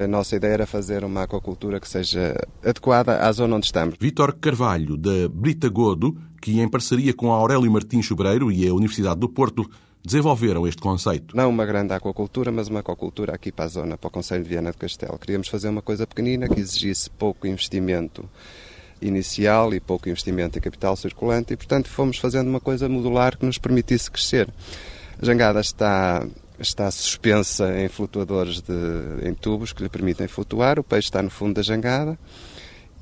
A 0.00 0.06
nossa 0.08 0.36
ideia 0.36 0.54
era 0.54 0.66
fazer 0.66 1.04
uma 1.04 1.24
aquacultura 1.24 1.78
que 1.78 1.88
seja 1.88 2.34
adequada 2.64 3.18
à 3.18 3.30
zona 3.32 3.56
onde 3.56 3.66
estamos. 3.66 3.96
Vítor 4.00 4.34
Carvalho, 4.40 4.96
da 4.96 5.28
Brita 5.28 5.68
Godo, 5.68 6.16
que 6.40 6.58
em 6.58 6.68
parceria 6.68 7.12
com 7.12 7.32
a 7.32 7.36
Aurélio 7.36 7.70
Martins 7.70 8.06
Sobreiro 8.06 8.50
e 8.50 8.66
a 8.66 8.72
Universidade 8.72 9.20
do 9.20 9.28
Porto, 9.28 9.70
desenvolveram 10.02 10.66
este 10.66 10.80
conceito. 10.80 11.36
Não 11.36 11.50
uma 11.50 11.66
grande 11.66 11.92
aquacultura, 11.92 12.50
mas 12.50 12.68
uma 12.68 12.80
aquacultura 12.80 13.34
aqui 13.34 13.52
para 13.52 13.66
a 13.66 13.68
zona, 13.68 13.98
para 13.98 14.08
o 14.08 14.10
Conselho 14.10 14.42
de 14.42 14.48
Viana 14.48 14.72
do 14.72 14.78
Castelo. 14.78 15.18
Queríamos 15.18 15.48
fazer 15.48 15.68
uma 15.68 15.82
coisa 15.82 16.06
pequenina 16.06 16.48
que 16.48 16.58
exigisse 16.58 17.10
pouco 17.10 17.46
investimento 17.46 18.26
inicial 19.02 19.74
e 19.74 19.80
pouco 19.80 20.08
investimento 20.08 20.58
em 20.58 20.62
capital 20.62 20.96
circulante 20.96 21.52
e, 21.52 21.56
portanto, 21.56 21.88
fomos 21.88 22.16
fazendo 22.16 22.48
uma 22.48 22.60
coisa 22.60 22.88
modular 22.88 23.36
que 23.36 23.44
nos 23.44 23.58
permitisse 23.58 24.10
crescer. 24.10 24.48
A 25.20 25.26
jangada 25.26 25.60
está 25.60 26.26
está 26.58 26.90
suspensa 26.90 27.74
em 27.80 27.88
flutuadores 27.88 28.60
de, 28.60 29.26
em 29.26 29.32
tubos 29.32 29.72
que 29.72 29.82
lhe 29.82 29.88
permitem 29.88 30.28
flutuar. 30.28 30.78
O 30.78 30.84
peixe 30.84 31.08
está 31.08 31.22
no 31.22 31.30
fundo 31.30 31.54
da 31.54 31.62
jangada 31.62 32.18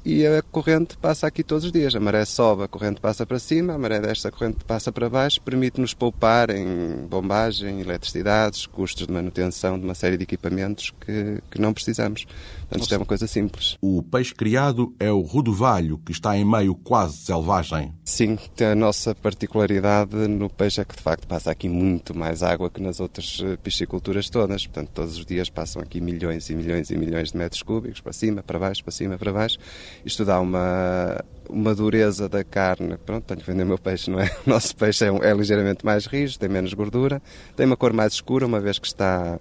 e 0.04 0.26
a 0.26 0.40
corrente 0.42 0.96
passa 0.96 1.26
aqui 1.26 1.42
todos 1.42 1.64
os 1.64 1.72
dias. 1.72 1.94
A 1.94 2.00
maré 2.00 2.24
sobe, 2.24 2.62
a 2.62 2.68
corrente 2.68 3.00
passa 3.00 3.26
para 3.26 3.38
cima, 3.38 3.74
a 3.74 3.78
maré 3.78 4.00
desce, 4.00 4.26
a 4.26 4.30
corrente 4.30 4.64
passa 4.64 4.90
para 4.90 5.10
baixo, 5.10 5.40
permite-nos 5.42 5.92
poupar 5.92 6.50
em 6.50 7.06
bombagem, 7.08 7.80
eletricidades, 7.80 8.66
custos 8.66 9.06
de 9.06 9.12
manutenção 9.12 9.78
de 9.78 9.84
uma 9.84 9.94
série 9.94 10.16
de 10.16 10.22
equipamentos 10.22 10.94
que, 11.00 11.42
que 11.50 11.60
não 11.60 11.74
precisamos. 11.74 12.26
Portanto, 12.68 12.82
isto 12.82 12.94
é 12.94 12.96
uma 12.98 13.06
coisa 13.06 13.26
simples. 13.26 13.78
O 13.80 14.02
peixe 14.02 14.34
criado 14.34 14.94
é 15.00 15.10
o 15.10 15.20
rodovalho, 15.20 15.96
que 15.98 16.12
está 16.12 16.36
em 16.36 16.44
meio 16.44 16.74
quase 16.74 17.16
selvagem. 17.16 17.94
Sim, 18.04 18.38
a 18.60 18.74
nossa 18.74 19.14
particularidade 19.14 20.14
no 20.14 20.50
peixe 20.50 20.82
é 20.82 20.84
que, 20.84 20.94
de 20.94 21.02
facto, 21.02 21.26
passa 21.26 21.50
aqui 21.50 21.66
muito 21.66 22.16
mais 22.16 22.42
água 22.42 22.68
que 22.68 22.82
nas 22.82 23.00
outras 23.00 23.42
eh, 23.42 23.56
pisciculturas 23.56 24.28
todas. 24.28 24.66
Portanto, 24.66 24.90
todos 24.92 25.16
os 25.16 25.24
dias 25.24 25.48
passam 25.48 25.80
aqui 25.80 25.98
milhões 25.98 26.50
e 26.50 26.54
milhões 26.54 26.90
e 26.90 26.96
milhões 26.98 27.32
de 27.32 27.38
metros 27.38 27.62
cúbicos, 27.62 28.02
para 28.02 28.12
cima, 28.12 28.42
para 28.42 28.58
baixo, 28.58 28.84
para 28.84 28.92
cima, 28.92 29.16
para 29.16 29.32
baixo. 29.32 29.56
Isto 30.04 30.26
dá 30.26 30.38
uma, 30.38 31.24
uma 31.48 31.74
dureza 31.74 32.28
da 32.28 32.44
carne. 32.44 32.98
Pronto, 32.98 33.24
tenho 33.24 33.40
que 33.40 33.46
vender 33.46 33.62
o 33.62 33.66
meu 33.66 33.78
peixe, 33.78 34.10
não 34.10 34.20
é? 34.20 34.28
O 34.46 34.50
nosso 34.50 34.76
peixe 34.76 35.06
é, 35.06 35.08
é 35.08 35.32
ligeiramente 35.32 35.86
mais 35.86 36.04
rijo, 36.04 36.38
tem 36.38 36.48
menos 36.50 36.74
gordura, 36.74 37.22
tem 37.56 37.64
uma 37.64 37.76
cor 37.76 37.94
mais 37.94 38.12
escura, 38.12 38.46
uma 38.46 38.60
vez 38.60 38.78
que 38.78 38.86
está 38.86 39.38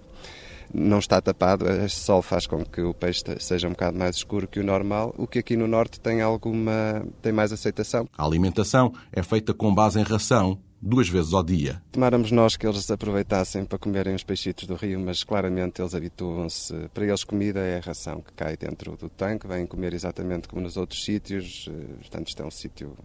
não 0.72 0.98
está 0.98 1.20
tapado, 1.20 1.68
este 1.84 2.00
sol 2.00 2.22
faz 2.22 2.46
com 2.46 2.64
que 2.64 2.80
o 2.80 2.94
peixe 2.94 3.22
seja 3.40 3.66
um 3.68 3.72
bocado 3.72 3.98
mais 3.98 4.16
escuro 4.16 4.46
que 4.46 4.60
o 4.60 4.64
normal, 4.64 5.14
o 5.16 5.26
que 5.26 5.38
aqui 5.38 5.56
no 5.56 5.66
norte 5.66 6.00
tem 6.00 6.20
alguma 6.20 7.04
tem 7.22 7.32
mais 7.32 7.52
aceitação. 7.52 8.08
A 8.16 8.24
alimentação 8.24 8.92
é 9.12 9.22
feita 9.22 9.54
com 9.54 9.74
base 9.74 9.98
em 9.98 10.02
ração, 10.02 10.58
duas 10.80 11.08
vezes 11.08 11.32
ao 11.32 11.42
dia. 11.42 11.82
Tomáramos 11.92 12.30
nós 12.30 12.56
que 12.56 12.66
eles 12.66 12.90
aproveitassem 12.90 13.64
para 13.64 13.78
comerem 13.78 14.14
os 14.14 14.24
peixitos 14.24 14.66
do 14.66 14.74
rio, 14.74 14.98
mas 15.00 15.24
claramente 15.24 15.80
eles 15.80 15.94
habituam-se. 15.94 16.74
Para 16.94 17.06
eles, 17.06 17.24
comida 17.24 17.60
é 17.60 17.78
a 17.78 17.80
ração 17.80 18.20
que 18.20 18.32
cai 18.32 18.56
dentro 18.56 18.96
do 18.96 19.08
tanque, 19.08 19.46
vêm 19.46 19.66
comer 19.66 19.94
exatamente 19.94 20.48
como 20.48 20.62
nos 20.62 20.76
outros 20.76 21.04
sítios. 21.04 21.68
Eh, 21.68 21.94
portanto, 21.98 22.28
isto 22.28 22.42
é 22.42 22.46
um 22.46 22.50
sítio 22.50 22.96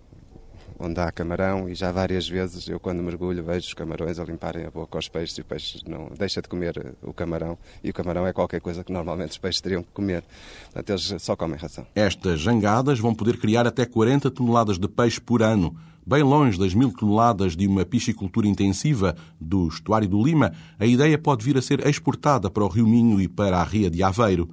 onde 0.80 1.00
há 1.00 1.12
camarão 1.12 1.70
e 1.70 1.76
já 1.76 1.92
várias 1.92 2.28
vezes 2.28 2.68
eu 2.68 2.80
quando 2.80 3.02
mergulho 3.02 3.44
vejo 3.44 3.68
os 3.68 3.74
camarões 3.74 4.20
a 4.20 4.24
limparem 4.24 4.66
a 4.66 4.72
boca 4.72 4.98
aos 4.98 5.08
peixes 5.08 5.38
e 5.38 5.42
o 5.42 5.46
peixe 5.46 5.80
não 5.88 6.10
deixa 6.18 6.42
de 6.42 6.48
comer 6.48 6.96
o 7.02 7.14
camarão 7.14 7.58
e 7.84 7.90
o 7.90 7.94
camarão 7.94 8.26
é 8.26 8.34
qualquer 8.34 8.62
coisa 8.62 8.84
que 8.84 8.92
normalmente 8.92 9.32
os 9.32 9.38
peixes 9.38 9.62
teriam 9.62 9.84
que 9.84 9.90
comer. 9.92 10.24
Portanto, 10.66 10.90
eles 10.90 11.22
só 11.22 11.36
comem 11.36 11.58
ração. 11.58 11.86
Estas 11.96 12.40
jangadas 12.40 13.00
vão 13.00 13.14
poder 13.14 13.38
criar 13.38 13.68
até 13.68 13.86
40 13.86 14.32
toneladas 14.32 14.78
de 14.78 14.88
peixe 14.88 15.20
por 15.20 15.42
ano. 15.42 15.76
Bem 16.06 16.22
longe 16.22 16.60
das 16.60 16.74
mil 16.74 16.92
toneladas 16.92 17.56
de 17.56 17.66
uma 17.66 17.86
piscicultura 17.86 18.46
intensiva 18.46 19.16
do 19.40 19.70
estuário 19.70 20.08
do 20.08 20.22
Lima, 20.22 20.52
a 20.78 20.86
ideia 20.86 21.18
pode 21.18 21.46
vir 21.46 21.58
a 21.58 21.62
ser 21.62 21.88
exportada 21.88 22.50
para 22.50 22.64
o 22.64 22.68
Rio 22.68 22.86
Minho 22.86 23.22
e 23.22 23.28
para 23.30 23.58
a 23.58 23.64
Ria 23.64 23.90
de 23.90 24.04
Aveiro. 24.04 24.50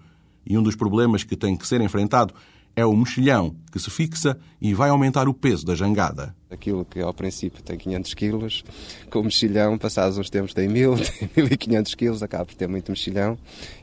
E 0.46 0.56
um 0.56 0.62
dos 0.62 0.76
problemas 0.76 1.24
que 1.24 1.36
tem 1.36 1.56
que 1.56 1.66
ser 1.66 1.80
enfrentado 1.80 2.32
é 2.76 2.84
o 2.84 2.96
mexilhão, 2.96 3.54
que 3.70 3.78
se 3.78 3.90
fixa 3.90 4.38
e 4.60 4.74
vai 4.74 4.90
aumentar 4.90 5.28
o 5.28 5.34
peso 5.34 5.64
da 5.64 5.74
jangada. 5.74 6.34
Aquilo 6.50 6.84
que 6.84 7.00
ao 7.00 7.12
princípio 7.12 7.62
tem 7.62 7.76
500 7.76 8.14
quilos, 8.14 8.64
com 9.10 9.20
o 9.20 9.24
mexilhão, 9.24 9.78
passados 9.78 10.18
uns 10.18 10.30
tempos 10.30 10.54
tem 10.54 10.68
1000, 10.68 10.96
tem 11.34 11.44
1500 11.44 11.94
quilos, 11.94 12.22
acaba 12.22 12.44
por 12.44 12.54
ter 12.54 12.68
muito 12.68 12.90
mexilhão 12.90 13.38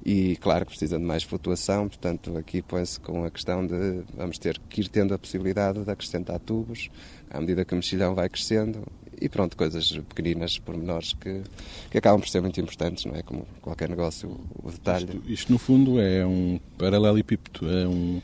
e, 0.05 0.35
claro, 0.37 0.65
precisa 0.65 0.97
de 0.97 1.03
mais 1.03 1.23
flutuação. 1.23 1.87
Portanto, 1.87 2.37
aqui 2.37 2.61
põe-se 2.61 2.99
com 2.99 3.23
a 3.23 3.31
questão 3.31 3.65
de 3.65 4.03
vamos 4.15 4.37
ter 4.37 4.59
que 4.69 4.81
ir 4.81 4.89
tendo 4.89 5.13
a 5.13 5.19
possibilidade 5.19 5.83
de 5.83 5.91
acrescentar 5.91 6.39
tubos 6.39 6.89
à 7.29 7.39
medida 7.39 7.65
que 7.65 7.73
o 7.73 7.77
mexilhão 7.77 8.15
vai 8.15 8.29
crescendo 8.29 8.83
e 9.19 9.27
pronto, 9.27 9.57
coisas 9.57 9.91
pequeninas, 10.09 10.59
pormenores 10.59 11.13
que, 11.13 11.41
que 11.89 11.97
acabam 11.97 12.19
por 12.19 12.29
ser 12.29 12.41
muito 12.41 12.59
importantes, 12.61 13.05
não 13.05 13.15
é? 13.15 13.23
Como 13.23 13.47
qualquer 13.61 13.89
negócio, 13.89 14.39
o 14.61 14.71
detalhe. 14.71 15.05
Isto, 15.05 15.31
isto 15.31 15.51
no 15.51 15.57
fundo 15.57 15.99
é 15.99 16.25
um 16.25 16.59
paralelepípedo, 16.77 17.69
é 17.69 17.87
um 17.87 18.21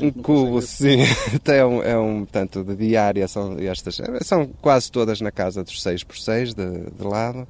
Um 0.00 0.10
cubo, 0.10 0.60
sim. 0.60 0.98
é 1.46 1.64
um, 1.64 1.82
é 1.82 1.98
um 1.98 2.24
tanto 2.24 2.62
de 2.62 2.76
diária, 2.76 3.26
são 3.26 3.58
estas, 3.58 4.00
são 4.22 4.46
quase 4.60 4.90
todas 4.90 5.20
na 5.20 5.30
casa 5.30 5.64
dos 5.64 5.82
6 5.82 6.04
por 6.04 6.18
6 6.18 6.54
de, 6.54 6.90
de 6.90 7.04
lado 7.04 7.46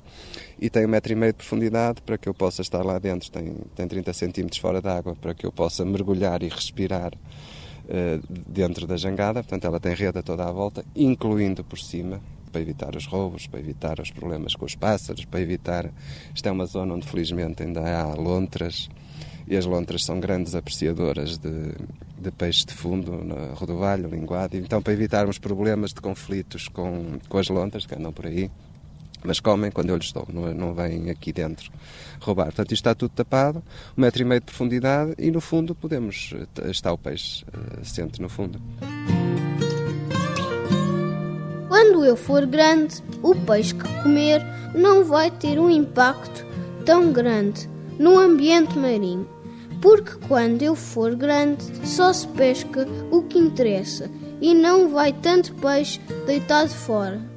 e 0.60 0.70
tem 0.70 0.86
um 0.86 0.88
metro 0.88 1.12
e 1.12 1.16
meio 1.16 1.32
de 1.32 1.38
profundidade 1.38 2.00
para 2.02 2.16
que 2.16 2.28
eu 2.28 2.34
possa 2.34 2.62
estar 2.62 2.84
lá 2.84 2.98
dentro, 2.98 3.30
tem, 3.30 3.54
tem 3.74 3.88
30 3.88 4.12
centímetros 4.12 4.60
fora 4.60 4.80
d'água 4.80 5.16
para 5.16 5.34
que 5.34 5.44
eu 5.44 5.52
possa 5.52 5.84
mergulhar 5.84 6.42
e 6.42 6.48
respirar 6.48 7.12
uh, 7.14 8.42
dentro 8.46 8.86
da 8.86 8.96
jangada, 8.96 9.42
portanto 9.42 9.64
ela 9.64 9.80
tem 9.80 9.94
rede 9.94 10.18
a 10.18 10.22
toda 10.22 10.44
a 10.44 10.52
volta, 10.52 10.84
incluindo 10.94 11.64
por 11.64 11.78
cima, 11.78 12.20
para 12.52 12.60
evitar 12.60 12.94
os 12.96 13.06
roubos, 13.06 13.46
para 13.46 13.60
evitar 13.60 14.00
os 14.00 14.10
problemas 14.10 14.54
com 14.54 14.64
os 14.64 14.74
pássaros, 14.74 15.24
para 15.24 15.40
evitar. 15.40 15.90
Isto 16.34 16.48
é 16.48 16.52
uma 16.52 16.66
zona 16.66 16.94
onde 16.94 17.06
felizmente 17.06 17.62
ainda 17.62 17.80
há 17.80 18.14
lontras 18.14 18.88
e 19.46 19.56
as 19.56 19.66
lontras 19.66 20.04
são 20.04 20.20
grandes 20.20 20.54
apreciadoras 20.54 21.38
de, 21.38 21.74
de 22.20 22.30
peixe 22.30 22.64
de 22.64 22.74
fundo, 22.74 23.12
no 23.12 23.54
rodovalho, 23.54 24.08
linguado. 24.08 24.56
Então, 24.56 24.82
para 24.82 24.92
evitarmos 24.92 25.38
problemas 25.38 25.92
de 25.92 26.00
conflitos 26.00 26.68
com, 26.68 27.18
com 27.28 27.38
as 27.38 27.48
lontras 27.48 27.86
que 27.86 27.94
andam 27.94 28.12
por 28.12 28.26
aí, 28.26 28.50
mas 29.22 29.40
comem 29.40 29.70
quando 29.70 29.90
eu 29.90 29.96
lhes 29.96 30.12
dou, 30.12 30.26
não, 30.32 30.52
não 30.54 30.74
vêm 30.74 31.10
aqui 31.10 31.32
dentro 31.32 31.70
roubar. 32.20 32.46
Portanto, 32.46 32.72
isto 32.72 32.82
está 32.82 32.94
tudo 32.94 33.10
tapado, 33.10 33.62
um 33.96 34.00
metro 34.00 34.22
e 34.22 34.24
meio 34.24 34.40
de 34.40 34.46
profundidade 34.46 35.14
e 35.18 35.30
no 35.30 35.40
fundo 35.40 35.74
podemos, 35.74 36.34
eh, 36.34 36.70
está 36.70 36.92
o 36.92 36.98
peixe 36.98 37.44
uh, 37.44 37.84
sente 37.84 38.20
no 38.20 38.28
fundo. 38.28 38.60
Quando 41.68 42.04
eu 42.04 42.16
for 42.16 42.46
grande, 42.46 43.02
o 43.22 43.34
peixe 43.34 43.74
que 43.74 44.02
comer 44.02 44.42
não 44.74 45.04
vai 45.04 45.30
ter 45.30 45.58
um 45.58 45.70
impacto 45.70 46.46
tão 46.84 47.12
grande 47.12 47.68
no 47.98 48.18
ambiente 48.18 48.78
marinho, 48.78 49.28
porque 49.80 50.12
quando 50.28 50.62
eu 50.62 50.74
for 50.74 51.14
grande 51.14 51.64
só 51.86 52.12
se 52.12 52.26
pesca 52.28 52.86
o 53.10 53.22
que 53.22 53.38
interessa 53.38 54.10
e 54.40 54.54
não 54.54 54.90
vai 54.90 55.12
tanto 55.12 55.54
peixe 55.54 56.00
deitado 56.26 56.70
fora. 56.70 57.30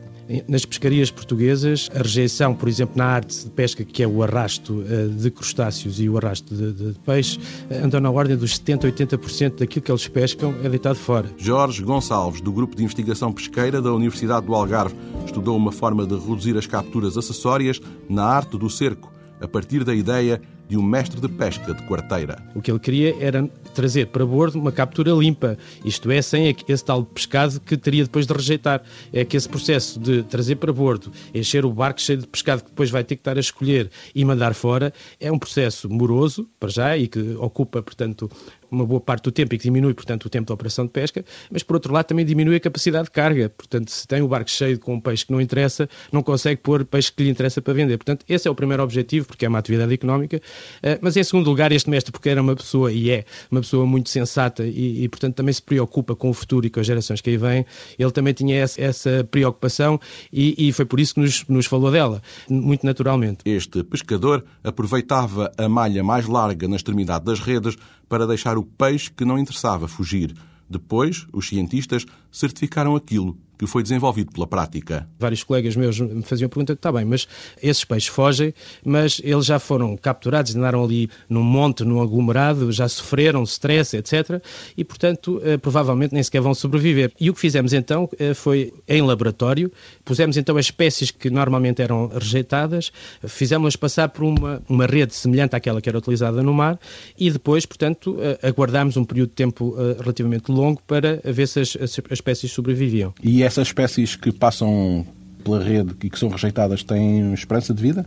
Nas 0.47 0.63
pescarias 0.63 1.11
portuguesas, 1.11 1.89
a 1.93 1.97
rejeição, 1.97 2.55
por 2.55 2.69
exemplo, 2.69 2.97
na 2.97 3.05
arte 3.05 3.43
de 3.43 3.49
pesca, 3.49 3.83
que 3.83 4.01
é 4.01 4.07
o 4.07 4.23
arrasto 4.23 4.83
eh, 4.89 5.07
de 5.07 5.29
crustáceos 5.29 5.99
e 5.99 6.07
o 6.07 6.17
arrasto 6.17 6.55
de, 6.55 6.71
de 6.71 6.99
peixe, 6.99 7.37
eh, 7.69 7.79
andam 7.79 7.99
na 7.99 8.09
ordem 8.09 8.37
dos 8.37 8.57
70% 8.57 8.85
a 8.85 9.17
80% 9.17 9.59
daquilo 9.59 9.83
que 9.83 9.91
eles 9.91 10.07
pescam 10.07 10.55
é 10.63 10.69
deitado 10.69 10.95
fora. 10.95 11.29
Jorge 11.37 11.83
Gonçalves, 11.83 12.39
do 12.39 12.53
Grupo 12.53 12.73
de 12.73 12.83
Investigação 12.83 13.33
Pesqueira 13.33 13.81
da 13.81 13.93
Universidade 13.93 14.45
do 14.45 14.55
Algarve, 14.55 14.95
estudou 15.25 15.57
uma 15.57 15.73
forma 15.73 16.05
de 16.07 16.15
reduzir 16.15 16.57
as 16.57 16.65
capturas 16.65 17.17
acessórias 17.17 17.81
na 18.09 18.23
arte 18.23 18.57
do 18.57 18.69
cerco, 18.69 19.11
a 19.41 19.47
partir 19.47 19.83
da 19.83 19.93
ideia 19.93 20.41
de 20.67 20.77
um 20.77 20.83
mestre 20.83 21.19
de 21.19 21.27
pesca 21.27 21.73
de 21.73 21.83
quarteira. 21.83 22.41
O 22.55 22.61
que 22.61 22.71
ele 22.71 22.79
queria 22.79 23.15
era 23.19 23.47
trazer 23.73 24.07
para 24.07 24.25
bordo 24.25 24.59
uma 24.59 24.71
captura 24.71 25.11
limpa, 25.11 25.57
isto 25.83 26.09
é, 26.11 26.21
sem 26.21 26.55
esse 26.67 26.85
tal 26.85 27.03
pescado 27.03 27.59
que 27.59 27.75
teria 27.75 28.03
depois 28.03 28.25
de 28.25 28.33
rejeitar. 28.33 28.81
É 29.11 29.25
que 29.25 29.35
esse 29.35 29.49
processo 29.49 29.99
de 29.99 30.23
trazer 30.23 30.55
para 30.55 30.71
bordo, 30.71 31.11
encher 31.33 31.65
o 31.65 31.71
barco 31.71 32.01
cheio 32.01 32.19
de 32.19 32.27
pescado 32.27 32.63
que 32.63 32.69
depois 32.69 32.89
vai 32.89 33.03
ter 33.03 33.15
que 33.15 33.21
estar 33.21 33.37
a 33.37 33.39
escolher 33.39 33.89
e 34.13 34.23
mandar 34.23 34.53
fora, 34.53 34.93
é 35.19 35.31
um 35.31 35.39
processo 35.39 35.89
moroso, 35.89 36.47
para 36.59 36.69
já, 36.69 36.97
e 36.97 37.07
que 37.07 37.19
ocupa, 37.39 37.81
portanto, 37.81 38.29
uma 38.73 38.85
boa 38.85 38.99
parte 38.99 39.25
do 39.25 39.31
tempo 39.31 39.53
e 39.53 39.57
que 39.57 39.63
diminui, 39.63 39.93
portanto, 39.93 40.25
o 40.25 40.29
tempo 40.29 40.47
da 40.47 40.53
operação 40.53 40.85
de 40.85 40.91
pesca, 40.91 41.23
mas 41.51 41.61
por 41.63 41.75
outro 41.75 41.93
lado 41.93 42.05
também 42.05 42.25
diminui 42.25 42.55
a 42.55 42.59
capacidade 42.59 43.05
de 43.05 43.11
carga. 43.11 43.49
Portanto, 43.49 43.89
se 43.89 44.07
tem 44.07 44.21
o 44.21 44.27
barco 44.27 44.49
cheio 44.49 44.79
com 44.79 44.95
um 44.95 44.99
peixe 44.99 45.25
que 45.25 45.31
não 45.31 45.39
interessa, 45.39 45.87
não 46.11 46.23
consegue 46.23 46.61
pôr 46.61 46.83
peixe 46.83 47.11
que 47.11 47.23
lhe 47.23 47.29
interessa 47.29 47.61
para 47.61 47.73
vender. 47.73 47.97
Portanto, 47.97 48.25
esse 48.27 48.47
é 48.47 48.51
o 48.51 48.55
primeiro 48.55 48.81
objetivo, 48.83 49.27
porque 49.27 49.45
é 49.45 49.49
uma 49.49 49.59
atividade 49.59 49.93
económica. 49.93 50.41
Eh, 50.81 50.99
mas 51.01 51.15
em 51.17 51.23
segundo 51.23 51.49
lugar, 51.49 51.71
este 51.71 51.89
mestre, 51.89 52.11
porque 52.11 52.29
era 52.29 52.41
uma 52.41 52.55
pessoa 52.55 52.91
e 52.91 53.09
é 53.09 53.25
uma 53.51 53.61
pessoa 53.61 53.85
muito 53.85 54.09
sensata 54.09 54.65
e, 54.65 55.03
e 55.03 55.09
portanto, 55.09 55.35
também 55.35 55.53
se 55.53 55.61
preocupa 55.61 56.15
com 56.15 56.29
o 56.29 56.33
futuro 56.33 56.65
e 56.65 56.69
com 56.69 56.79
as 56.79 56.85
gerações 56.85 57.21
que 57.21 57.29
aí 57.29 57.37
vêm, 57.37 57.65
ele 57.97 58.11
também 58.11 58.33
tinha 58.33 58.55
essa, 58.55 58.81
essa 58.81 59.27
preocupação 59.29 59.99
e, 60.31 60.67
e, 60.67 60.73
foi 60.73 60.85
por 60.85 60.99
isso 60.99 61.15
que 61.15 61.21
nos, 61.21 61.45
nos 61.47 61.65
falou 61.65 61.91
dela, 61.91 62.21
muito 62.49 62.85
naturalmente. 62.85 63.39
Este 63.45 63.83
pescador 63.83 64.43
aproveitava 64.63 65.51
a 65.57 65.69
malha 65.69 66.03
mais 66.03 66.27
larga 66.27 66.67
na 66.67 66.75
extremidade 66.75 67.25
das 67.25 67.39
redes 67.39 67.75
para 68.07 68.27
deixar 68.27 68.57
o 68.57 68.63
peixe 68.63 69.11
que 69.11 69.25
não 69.25 69.37
interessava 69.37 69.87
fugir. 69.87 70.33
Depois, 70.69 71.27
os 71.31 71.47
cientistas 71.47 72.05
certificaram 72.33 72.95
aquilo 72.95 73.37
que 73.57 73.67
foi 73.67 73.83
desenvolvido 73.83 74.31
pela 74.31 74.45
prática. 74.45 75.07
Vários 75.19 75.43
colegas 75.43 75.75
meus 75.75 75.99
me 75.99 76.23
faziam 76.23 76.47
a 76.47 76.49
pergunta: 76.49 76.73
está 76.73 76.91
bem, 76.91 77.05
mas 77.05 77.27
esses 77.61 77.83
peixes 77.85 78.09
fogem, 78.09 78.53
mas 78.83 79.21
eles 79.23 79.45
já 79.45 79.59
foram 79.59 79.95
capturados, 79.95 80.55
andaram 80.55 80.83
ali 80.83 81.09
num 81.29 81.43
monte, 81.43 81.83
num 81.83 82.01
aglomerado, 82.01 82.71
já 82.71 82.87
sofreram 82.87 83.43
stress, 83.43 83.95
etc. 83.95 84.43
E, 84.75 84.83
portanto, 84.83 85.41
eh, 85.43 85.57
provavelmente 85.57 86.13
nem 86.13 86.23
sequer 86.23 86.41
vão 86.41 86.53
sobreviver. 86.53 87.11
E 87.19 87.29
o 87.29 87.33
que 87.33 87.39
fizemos 87.39 87.73
então 87.73 88.09
eh, 88.19 88.33
foi, 88.33 88.73
em 88.87 89.01
laboratório, 89.01 89.71
pusemos 90.03 90.37
então 90.37 90.57
as 90.57 90.65
espécies 90.65 91.11
que 91.11 91.29
normalmente 91.29 91.81
eram 91.81 92.07
rejeitadas, 92.07 92.91
fizemos-las 93.25 93.75
passar 93.75 94.09
por 94.09 94.23
uma, 94.23 94.61
uma 94.67 94.85
rede 94.85 95.13
semelhante 95.13 95.55
àquela 95.55 95.81
que 95.81 95.89
era 95.89 95.97
utilizada 95.97 96.41
no 96.43 96.53
mar 96.53 96.79
e 97.17 97.29
depois, 97.31 97.65
portanto, 97.65 98.17
eh, 98.19 98.39
aguardámos 98.47 98.97
um 98.97 99.05
período 99.05 99.29
de 99.29 99.35
tempo 99.35 99.75
relativamente 99.99 100.51
longo 100.51 100.81
para 100.85 101.21
ver 101.23 101.47
se 101.47 101.61
as, 101.61 101.77
as 102.09 102.21
espécies 102.23 102.51
sobreviviam. 102.51 103.13
E 103.21 103.43
essas 103.43 103.67
espécies 103.67 104.15
que 104.15 104.31
passam 104.31 105.05
pela 105.43 105.61
rede 105.61 105.93
e 106.01 106.09
que 106.09 106.17
são 106.17 106.29
rejeitadas 106.29 106.81
têm 106.81 107.33
esperança 107.33 107.73
de 107.73 107.81
vida? 107.81 108.05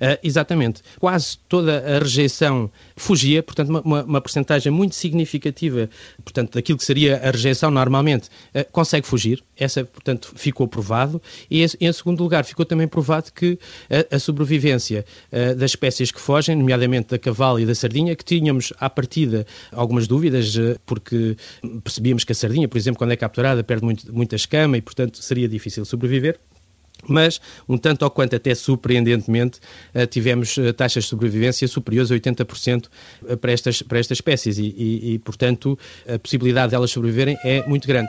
Uh, 0.00 0.18
exatamente. 0.22 0.82
Quase 0.98 1.38
toda 1.48 1.78
a 1.78 1.98
rejeição 1.98 2.70
fugia, 2.96 3.42
portanto, 3.42 3.68
uma, 3.68 4.04
uma 4.04 4.20
percentagem 4.20 4.72
muito 4.72 4.94
significativa, 4.94 5.88
portanto, 6.24 6.54
daquilo 6.54 6.78
que 6.78 6.84
seria 6.84 7.16
a 7.16 7.30
rejeição 7.30 7.70
normalmente, 7.70 8.28
uh, 8.54 8.64
consegue 8.70 9.06
fugir. 9.06 9.42
Essa, 9.56 9.84
portanto, 9.84 10.32
ficou 10.36 10.68
provado. 10.68 11.20
E, 11.50 11.64
em 11.80 11.92
segundo 11.92 12.22
lugar, 12.22 12.44
ficou 12.44 12.64
também 12.64 12.86
provado 12.86 13.32
que 13.32 13.58
a, 13.90 14.16
a 14.16 14.18
sobrevivência 14.18 15.04
uh, 15.32 15.54
das 15.56 15.72
espécies 15.72 16.10
que 16.12 16.20
fogem, 16.20 16.54
nomeadamente 16.56 17.08
da 17.08 17.18
cavalo 17.18 17.58
e 17.58 17.66
da 17.66 17.74
sardinha, 17.74 18.14
que 18.14 18.24
tínhamos 18.24 18.72
à 18.78 18.88
partida 18.88 19.46
algumas 19.72 20.06
dúvidas, 20.06 20.54
porque 20.86 21.36
percebíamos 21.82 22.24
que 22.24 22.32
a 22.32 22.34
sardinha, 22.34 22.68
por 22.68 22.78
exemplo, 22.78 22.98
quando 22.98 23.12
é 23.12 23.16
capturada, 23.16 23.64
perde 23.64 23.84
muito, 23.84 24.12
muita 24.12 24.36
escama 24.36 24.76
e, 24.76 24.80
portanto, 24.82 25.18
seria 25.22 25.48
difícil 25.48 25.84
sobreviver 25.84 26.38
mas, 27.06 27.40
um 27.68 27.76
tanto 27.76 28.04
ou 28.04 28.10
quanto 28.10 28.36
até 28.36 28.54
surpreendentemente, 28.54 29.60
eh, 29.94 30.06
tivemos 30.06 30.58
eh, 30.58 30.72
taxas 30.72 31.04
de 31.04 31.10
sobrevivência 31.10 31.66
superiores 31.68 32.10
a 32.10 32.14
80% 32.14 32.86
eh, 33.26 33.36
para 33.36 33.52
estas, 33.52 33.82
para 33.82 33.98
estas 33.98 34.18
espécies 34.18 34.58
e, 34.58 34.74
e, 34.76 35.14
e, 35.14 35.18
portanto, 35.18 35.78
a 36.06 36.18
possibilidade 36.18 36.70
delas 36.70 36.90
sobreviverem 36.90 37.36
é 37.44 37.66
muito 37.66 37.86
grande. 37.86 38.08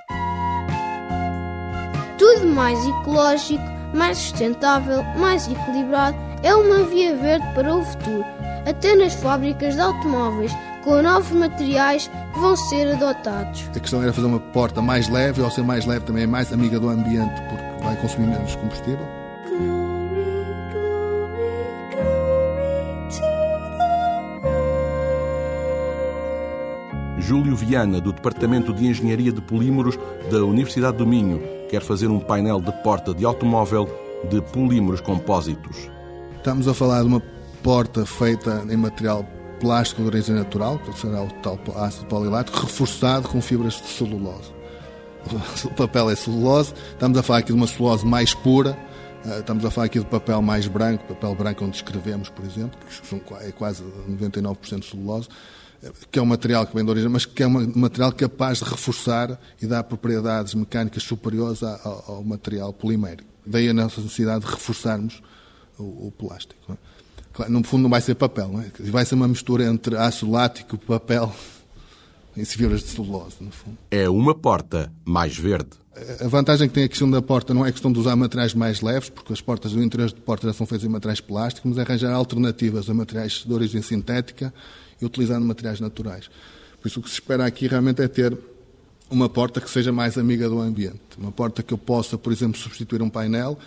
Tudo 2.17 2.47
mais 2.47 2.79
ecológico, 2.85 3.63
mais 3.93 4.17
sustentável, 4.17 5.03
mais 5.17 5.47
equilibrado 5.47 6.17
é 6.43 6.53
uma 6.53 6.83
via 6.83 7.15
verde 7.15 7.45
para 7.53 7.75
o 7.75 7.83
futuro, 7.83 8.25
até 8.65 8.95
nas 8.95 9.13
fábricas 9.15 9.75
de 9.75 9.81
automóveis, 9.81 10.51
com 10.83 11.01
novos 11.01 11.31
materiais 11.31 12.09
que 12.33 12.39
vão 12.39 12.55
ser 12.55 12.93
adotados. 12.93 13.63
A 13.75 13.79
questão 13.79 14.01
era 14.01 14.13
fazer 14.13 14.27
uma 14.27 14.39
porta 14.39 14.81
mais 14.81 15.09
leve, 15.09 15.41
e 15.41 15.43
ao 15.43 15.51
ser 15.51 15.63
mais 15.63 15.85
leve 15.85 16.05
também 16.05 16.23
é 16.23 16.27
mais 16.27 16.51
amiga 16.53 16.79
do 16.79 16.89
ambiente, 16.89 17.41
porque 17.49 17.68
vai 17.81 17.95
consumir 17.97 18.27
menos 18.27 18.55
combustível. 18.55 19.05
Júlio 27.29 27.55
Viana, 27.55 28.01
do 28.01 28.11
Departamento 28.11 28.73
de 28.73 28.87
Engenharia 28.87 29.31
de 29.31 29.39
Polímeros 29.39 29.99
da 30.31 30.43
Universidade 30.43 30.97
do 30.97 31.05
Minho, 31.05 31.39
quer 31.69 31.81
fazer 31.81 32.07
um 32.07 32.19
painel 32.19 32.59
de 32.59 32.71
porta 32.81 33.13
de 33.13 33.23
automóvel 33.23 33.87
de 34.29 34.41
polímeros 34.41 34.99
compósitos. 34.99 35.91
Estamos 36.37 36.67
a 36.67 36.73
falar 36.73 37.01
de 37.01 37.07
uma 37.07 37.21
porta 37.61 38.05
feita 38.05 38.65
em 38.69 38.75
material 38.75 39.23
plástico 39.59 40.01
de 40.01 40.07
origem 40.07 40.35
natural, 40.35 40.79
que 40.79 40.97
será 40.97 41.21
o 41.21 41.27
tal 41.43 41.59
ácido 41.75 42.07
polilático, 42.07 42.57
reforçado 42.57 43.27
com 43.27 43.41
fibras 43.41 43.73
de 43.75 43.87
celulose. 43.89 44.58
o 45.65 45.73
papel 45.73 46.09
é 46.09 46.15
celulose, 46.15 46.73
estamos 46.91 47.17
a 47.17 47.23
falar 47.23 47.39
aqui 47.39 47.47
de 47.47 47.57
uma 47.57 47.67
celulose 47.67 48.05
mais 48.05 48.33
pura, 48.33 48.77
eh, 49.25 49.39
estamos 49.39 49.65
a 49.65 49.71
falar 49.71 49.85
aqui 49.85 49.99
de 49.99 50.05
papel 50.05 50.41
mais 50.41 50.67
branco, 50.67 51.05
papel 51.05 51.35
branco 51.35 51.65
onde 51.65 51.75
escrevemos, 51.75 52.29
por 52.29 52.45
exemplo, 52.45 52.79
que 52.79 53.07
são, 53.07 53.21
é 53.41 53.51
quase 53.51 53.83
99% 54.09 54.83
celulose, 54.83 55.27
eh, 55.83 55.91
que 56.09 56.19
é 56.19 56.21
um 56.21 56.25
material 56.25 56.65
que 56.65 56.73
vem 56.73 56.83
de 56.83 56.89
origem, 56.89 57.09
mas 57.09 57.25
que 57.25 57.43
é 57.43 57.47
um 57.47 57.71
material 57.75 58.11
capaz 58.13 58.59
de 58.59 58.65
reforçar 58.65 59.39
e 59.61 59.65
dar 59.65 59.83
propriedades 59.83 60.53
mecânicas 60.53 61.03
superiores 61.03 61.61
ao, 61.63 62.23
material 62.23 62.71
polimérico. 62.73 63.29
Daí 63.45 63.69
a 63.69 63.73
nossa 63.73 64.01
necessidade 64.01 64.45
de 64.45 64.51
reforçarmos 64.51 65.21
o, 65.77 66.07
o 66.07 66.13
plástico. 66.17 66.77
É? 67.39 67.49
No 67.49 67.63
fundo 67.63 67.83
não 67.83 67.89
vai 67.89 68.01
ser 68.01 68.15
papel, 68.15 68.49
não 68.49 68.61
é? 68.61 68.71
vai 68.89 69.05
ser 69.05 69.15
uma 69.15 69.27
mistura 69.27 69.63
entre 69.63 69.95
ácido 69.95 70.31
lático, 70.31 70.77
papel 70.77 71.33
em 72.39 72.45
fibras 72.45 72.81
de 72.81 72.87
celulose, 72.87 73.35
no 73.41 73.51
fundo. 73.51 73.77
É 73.91 74.09
uma 74.09 74.33
porta 74.33 74.91
mais 75.03 75.37
verde. 75.37 75.69
A 76.21 76.27
vantagem 76.27 76.69
que 76.69 76.73
tem 76.73 76.85
a 76.85 76.87
questão 76.87 77.11
da 77.11 77.21
porta 77.21 77.53
não 77.53 77.65
é 77.65 77.69
a 77.69 77.71
questão 77.71 77.91
de 77.91 77.99
usar 77.99 78.15
materiais 78.15 78.53
mais 78.53 78.79
leves, 78.79 79.09
porque 79.09 79.33
as 79.33 79.41
portas 79.41 79.73
do 79.73 79.83
interior 79.83 80.07
de 80.07 80.21
porta 80.21 80.47
já 80.47 80.53
são 80.53 80.65
feitas 80.65 80.87
em 80.87 80.89
materiais 80.89 81.19
plásticos, 81.19 81.69
mas 81.69 81.77
é 81.77 81.81
arranjar 81.81 82.13
alternativas 82.13 82.89
a 82.89 82.93
materiais 82.93 83.43
de 83.45 83.53
origem 83.53 83.81
sintética 83.81 84.53
e 85.01 85.05
utilizando 85.05 85.45
materiais 85.45 85.81
naturais. 85.81 86.29
Por 86.81 86.87
isso 86.87 87.01
o 87.01 87.03
que 87.03 87.09
se 87.09 87.15
espera 87.15 87.45
aqui 87.45 87.67
realmente 87.67 88.01
é 88.01 88.07
ter 88.07 88.37
uma 89.09 89.27
porta 89.27 89.59
que 89.59 89.69
seja 89.69 89.91
mais 89.91 90.17
amiga 90.17 90.47
do 90.47 90.59
ambiente. 90.59 91.01
Uma 91.17 91.31
porta 91.31 91.61
que 91.61 91.73
eu 91.73 91.77
possa, 91.77 92.17
por 92.17 92.31
exemplo, 92.31 92.57
substituir 92.57 93.01
um 93.01 93.09
painel 93.09 93.57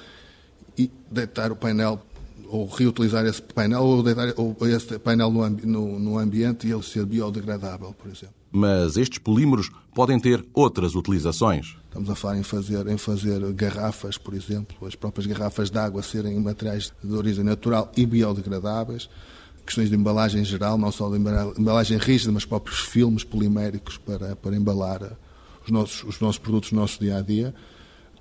e 0.79 0.91
deitar 1.11 1.53
o 1.53 1.57
painel 1.57 2.01
ou 2.49 2.67
reutilizar 2.67 3.27
esse 3.27 3.43
painel 3.43 3.83
ou 3.83 4.03
deitar 4.03 4.33
ou 4.37 4.57
esse 4.63 4.99
painel 4.99 5.31
no, 5.31 5.49
no, 5.51 5.99
no 5.99 6.19
ambiente 6.19 6.67
e 6.67 6.73
ele 6.73 6.83
ser 6.83 7.05
biodegradável, 7.05 7.93
por 7.93 8.11
exemplo. 8.11 8.42
Mas 8.53 8.99
estes 8.99 9.19
polímeros 9.19 9.71
podem 9.95 10.21
ter 10.21 10.45
outras 10.53 10.95
utilizações. 10.95 11.77
Estamos 11.87 12.11
a 12.11 12.15
falar 12.15 12.39
em 12.39 12.43
fazer, 12.43 12.87
em 12.87 12.99
fazer 12.99 13.41
garrafas, 13.53 14.19
por 14.19 14.35
exemplo, 14.35 14.87
as 14.87 14.95
próprias 14.95 15.27
garrafas 15.27 15.71
de 15.71 15.79
água 15.79 16.03
serem 16.03 16.39
materiais 16.39 16.93
de 17.03 17.15
origem 17.15 17.45
natural 17.45 17.91
e 17.97 18.05
biodegradáveis 18.05 19.09
questões 19.65 19.89
de 19.89 19.97
embalagem 19.97 20.43
em 20.43 20.45
geral, 20.45 20.77
não 20.77 20.91
só 20.91 21.09
de 21.09 21.17
embalagem 21.17 21.99
rígida, 21.99 22.33
mas 22.33 22.45
próprios 22.45 22.81
filmes 22.81 23.25
poliméricos 23.25 23.97
para, 23.99 24.37
para 24.37 24.57
embalar 24.57 25.03
eh, 25.03 25.13
os 25.65 25.71
nossos, 25.71 26.05
os 26.05 26.21
nossos 26.21 26.39
produtos 26.39 26.73
no 26.73 26.81
nosso 26.81 26.99
dia 26.99 27.17
a 27.17 27.21
dia. 27.21 27.55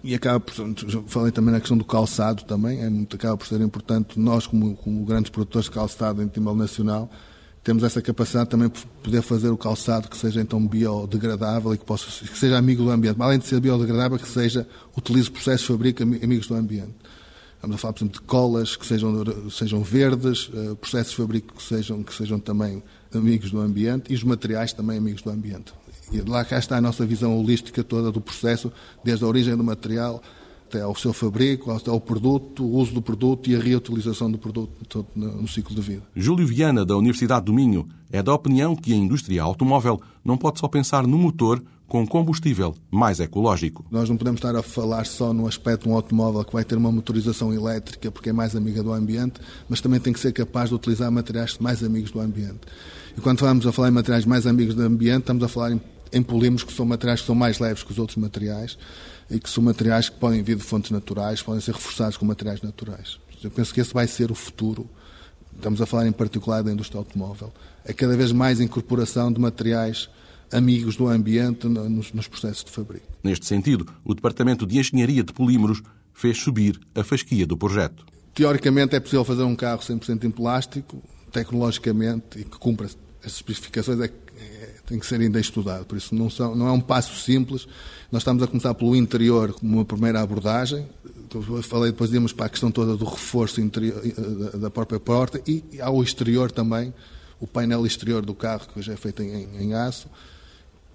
E 0.03 0.15
acaba 0.15 0.39
por, 0.39 0.53
falei 1.07 1.31
também 1.31 1.53
na 1.53 1.59
questão 1.59 1.77
do 1.77 1.85
calçado 1.85 2.43
também, 2.43 2.81
é 2.81 2.89
muito, 2.89 3.15
acaba 3.15 3.37
por 3.37 3.45
ser 3.45 3.61
importante, 3.61 4.19
nós 4.19 4.47
como, 4.47 4.75
como 4.75 5.05
grandes 5.05 5.29
produtores 5.29 5.65
de 5.65 5.71
calçado 5.71 6.23
em 6.23 6.25
nível 6.25 6.55
nacional, 6.55 7.09
temos 7.63 7.83
essa 7.83 8.01
capacidade 8.01 8.49
também 8.49 8.69
de 8.69 8.85
poder 9.03 9.21
fazer 9.21 9.49
o 9.49 9.57
calçado 9.57 10.09
que 10.09 10.17
seja 10.17 10.41
então 10.41 10.65
biodegradável 10.65 11.73
e 11.73 11.77
que, 11.77 11.85
possa, 11.85 12.07
que 12.25 12.37
seja 12.37 12.57
amigo 12.57 12.83
do 12.83 12.89
ambiente. 12.89 13.21
Além 13.21 13.37
de 13.37 13.45
ser 13.45 13.59
biodegradável, 13.59 14.17
que 14.17 14.27
seja, 14.27 14.67
utilize 14.97 15.29
processos 15.29 15.61
de 15.61 15.67
fabrico 15.67 16.01
amigos 16.01 16.47
do 16.47 16.55
ambiente. 16.55 16.95
Estamos 17.55 17.75
a 17.75 17.77
falar, 17.77 17.93
por 17.93 17.99
exemplo, 17.99 18.19
de 18.19 18.25
colas 18.25 18.75
que 18.75 18.85
sejam, 18.87 19.13
sejam 19.51 19.83
verdes, 19.83 20.47
uh, 20.47 20.75
processos 20.75 21.11
de 21.11 21.17
fabrico 21.17 21.55
que 21.55 21.61
sejam, 21.61 22.01
que 22.01 22.11
sejam 22.11 22.39
também 22.39 22.81
amigos 23.13 23.51
do 23.51 23.59
ambiente 23.59 24.11
e 24.11 24.15
os 24.15 24.23
materiais 24.23 24.73
também 24.73 24.97
amigos 24.97 25.21
do 25.21 25.29
ambiente. 25.29 25.71
E 26.11 26.19
lá 26.21 26.43
cá 26.43 26.57
está 26.57 26.77
a 26.77 26.81
nossa 26.81 27.05
visão 27.05 27.37
holística 27.37 27.83
toda 27.83 28.11
do 28.11 28.19
processo, 28.19 28.71
desde 29.03 29.23
a 29.23 29.27
origem 29.27 29.55
do 29.55 29.63
material 29.63 30.23
até 30.71 30.81
ao 30.81 30.95
seu 30.95 31.11
fabrico, 31.11 31.69
até 31.69 31.89
ao 31.89 31.99
produto, 31.99 32.63
o 32.63 32.77
uso 32.77 32.93
do 32.93 33.01
produto 33.01 33.49
e 33.49 33.55
a 33.55 33.59
reutilização 33.59 34.31
do 34.31 34.37
produto 34.37 34.71
todo 34.87 35.07
no 35.13 35.47
ciclo 35.47 35.75
de 35.75 35.81
vida. 35.81 36.03
Júlio 36.15 36.47
Viana, 36.47 36.85
da 36.85 36.95
Universidade 36.95 37.45
do 37.45 37.53
Minho, 37.53 37.87
é 38.09 38.23
da 38.23 38.33
opinião 38.33 38.73
que 38.75 38.93
a 38.93 38.95
indústria 38.95 39.43
automóvel 39.43 40.01
não 40.23 40.37
pode 40.37 40.59
só 40.59 40.67
pensar 40.69 41.05
no 41.05 41.17
motor 41.17 41.61
com 41.87 42.07
combustível 42.07 42.73
mais 42.89 43.19
ecológico. 43.19 43.85
Nós 43.91 44.09
não 44.09 44.15
podemos 44.15 44.37
estar 44.37 44.55
a 44.55 44.63
falar 44.63 45.05
só 45.05 45.33
no 45.33 45.45
aspecto 45.45 45.83
de 45.83 45.89
um 45.89 45.95
automóvel 45.95 46.41
que 46.45 46.53
vai 46.53 46.63
ter 46.63 46.77
uma 46.77 46.89
motorização 46.89 47.53
elétrica 47.53 48.09
porque 48.09 48.29
é 48.29 48.33
mais 48.33 48.55
amiga 48.55 48.81
do 48.81 48.93
ambiente, 48.93 49.41
mas 49.67 49.81
também 49.81 49.99
tem 49.99 50.13
que 50.13 50.19
ser 50.21 50.31
capaz 50.31 50.69
de 50.69 50.75
utilizar 50.75 51.11
materiais 51.11 51.57
mais 51.59 51.83
amigos 51.83 52.11
do 52.11 52.21
ambiente. 52.21 52.61
E 53.17 53.19
quando 53.19 53.39
falamos 53.39 53.67
a 53.67 53.73
falar 53.73 53.89
em 53.89 53.91
materiais 53.91 54.25
mais 54.25 54.47
amigos 54.47 54.73
do 54.73 54.83
ambiente, 54.83 55.19
estamos 55.19 55.43
a 55.43 55.49
falar 55.49 55.73
em, 55.73 55.81
em 56.13 56.23
polímeros 56.23 56.63
que 56.63 56.71
são 56.71 56.85
materiais 56.85 57.19
que 57.19 57.27
são 57.27 57.35
mais 57.35 57.59
leves 57.59 57.83
que 57.83 57.91
os 57.91 57.99
outros 57.99 58.17
materiais 58.17 58.77
e 59.31 59.39
que 59.39 59.49
são 59.49 59.63
materiais 59.63 60.09
que 60.09 60.17
podem 60.17 60.43
vir 60.43 60.57
de 60.57 60.63
fontes 60.63 60.91
naturais, 60.91 61.41
podem 61.41 61.61
ser 61.61 61.73
reforçados 61.73 62.17
com 62.17 62.25
materiais 62.25 62.61
naturais. 62.61 63.17
Eu 63.41 63.49
penso 63.49 63.73
que 63.73 63.79
esse 63.79 63.93
vai 63.93 64.07
ser 64.07 64.29
o 64.29 64.35
futuro. 64.35 64.87
Estamos 65.55 65.81
a 65.81 65.85
falar 65.85 66.05
em 66.05 66.11
particular 66.11 66.61
da 66.61 66.71
indústria 66.71 66.99
automóvel. 66.99 67.51
É 67.85 67.93
cada 67.93 68.15
vez 68.15 68.31
mais 68.31 68.59
incorporação 68.59 69.31
de 69.31 69.39
materiais 69.39 70.09
amigos 70.51 70.97
do 70.97 71.07
ambiente 71.07 71.67
nos, 71.67 72.11
nos 72.11 72.27
processos 72.27 72.63
de 72.63 72.71
fabrico. 72.71 73.05
Neste 73.23 73.45
sentido, 73.45 73.87
o 74.03 74.13
Departamento 74.13 74.67
de 74.67 74.77
Engenharia 74.77 75.23
de 75.23 75.31
Polímeros 75.31 75.81
fez 76.13 76.37
subir 76.37 76.79
a 76.93 77.03
fasquia 77.03 77.47
do 77.47 77.57
projeto. 77.57 78.05
Teoricamente 78.35 78.95
é 78.95 78.99
possível 78.99 79.23
fazer 79.23 79.43
um 79.43 79.55
carro 79.55 79.81
100% 79.81 80.25
em 80.25 80.31
plástico, 80.31 81.01
tecnologicamente, 81.31 82.39
e 82.39 82.43
que 82.43 82.57
cumpra 82.59 82.87
as 83.23 83.33
especificações, 83.33 83.99
é, 84.01 84.11
é, 84.41 84.75
tem 84.85 84.99
que 84.99 85.05
ser 85.05 85.21
ainda 85.21 85.39
estudado. 85.39 85.85
Por 85.85 85.97
isso 85.97 86.13
não, 86.15 86.29
são, 86.29 86.55
não 86.55 86.67
é 86.67 86.71
um 86.71 86.81
passo 86.81 87.15
simples. 87.19 87.67
Nós 88.11 88.21
estamos 88.21 88.41
a 88.43 88.47
começar 88.47 88.73
pelo 88.73 88.95
interior 88.95 89.53
como 89.53 89.77
uma 89.77 89.85
primeira 89.85 90.21
abordagem. 90.21 90.87
Eu 91.33 91.63
falei, 91.63 91.91
depois 91.91 92.11
íamos 92.11 92.33
para 92.33 92.47
a 92.47 92.49
questão 92.49 92.71
toda 92.71 92.97
do 92.97 93.05
reforço 93.05 93.61
interior, 93.61 94.01
eh, 94.05 94.57
da 94.57 94.69
própria 94.69 94.99
porta 94.99 95.41
e 95.47 95.63
ao 95.79 96.03
exterior 96.03 96.51
também, 96.51 96.93
o 97.39 97.47
painel 97.47 97.85
exterior 97.85 98.25
do 98.25 98.33
carro, 98.33 98.67
que 98.67 98.77
hoje 98.77 98.91
é 98.91 98.97
feito 98.97 99.23
em, 99.23 99.47
em 99.57 99.73
aço 99.73 100.09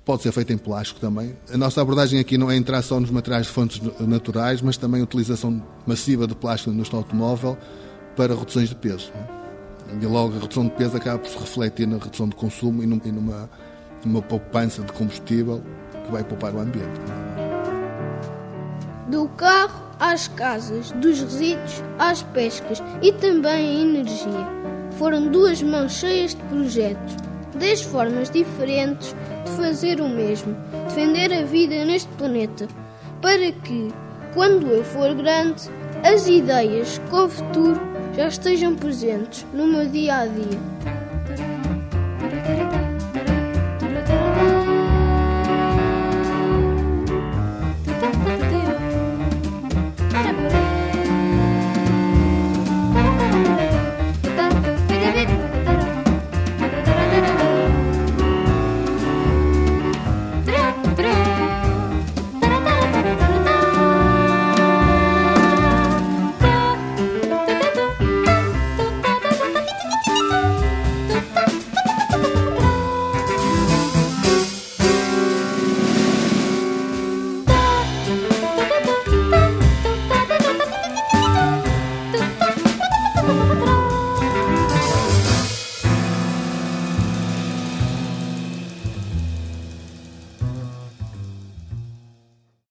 Pode 0.07 0.23
ser 0.23 0.31
feito 0.31 0.53
em 0.53 0.57
plástico 0.57 1.01
também. 1.01 1.37
A 1.53 1.57
nossa 1.57 1.83
abordagem 1.83 2.21
aqui 2.21 2.39
não 2.39 2.49
é 2.49 2.57
entrar 2.57 2.81
só 2.83 3.01
nos 3.01 3.11
materiais 3.11 3.47
de 3.47 3.53
fontes 3.53 3.81
naturais, 3.99 4.63
mas 4.63 4.77
também 4.77 5.01
a 5.01 5.05
utilização 5.05 5.61
massiva 5.85 6.29
de 6.29 6.35
plástico 6.37 6.71
no 6.71 6.85
automóvel 6.97 7.59
para 8.15 8.33
reduções 8.33 8.69
de 8.69 8.77
peso. 8.77 9.11
É? 9.89 10.05
E 10.05 10.07
logo 10.07 10.37
a 10.37 10.41
redução 10.41 10.65
de 10.65 10.71
peso 10.71 10.97
acaba 10.97 11.19
por 11.19 11.29
se 11.29 11.39
refletir 11.39 11.87
na 11.87 11.99
redução 11.99 12.29
de 12.29 12.37
consumo 12.37 12.83
e 12.83 12.87
numa, 12.87 13.51
numa 14.05 14.23
poupança 14.23 14.83
de 14.83 14.93
combustível 14.93 15.63
que 16.05 16.13
vai 16.13 16.25
poupar 16.25 16.55
o 16.55 16.61
ambiente. 16.61 17.01
Do 19.09 19.29
carro 19.31 19.87
às 19.99 20.29
casas, 20.29 20.91
dos 20.93 21.21
resíduos 21.21 21.83
às 21.99 22.23
pescas 22.23 22.83
e 23.03 23.13
também 23.13 23.53
a 23.53 23.81
energia. 23.83 24.57
Foram 24.93 25.29
duas 25.29 25.63
mãos 25.63 25.93
cheias 25.93 26.35
de 26.35 26.43
projetos, 26.45 27.17
dez 27.59 27.83
formas 27.83 28.31
diferentes 28.31 29.15
de 29.45 29.51
fazer 29.53 30.01
o 30.01 30.09
mesmo, 30.09 30.57
defender 30.89 31.33
a 31.33 31.45
vida 31.45 31.85
neste 31.85 32.09
planeta, 32.15 32.67
para 33.21 33.53
que, 33.53 33.89
quando 34.35 34.67
eu 34.69 34.83
for 34.85 35.15
grande, 35.15 35.71
as 36.03 36.27
ideias 36.27 37.01
com 37.11 37.25
o 37.25 37.29
futuro 37.29 37.96
já 38.17 38.29
estejam 38.29 38.75
presentes 38.75 39.45
no 39.53 39.67
meu 39.67 39.87
dia 39.87 40.17
a 40.21 40.27
dia. 40.27 40.96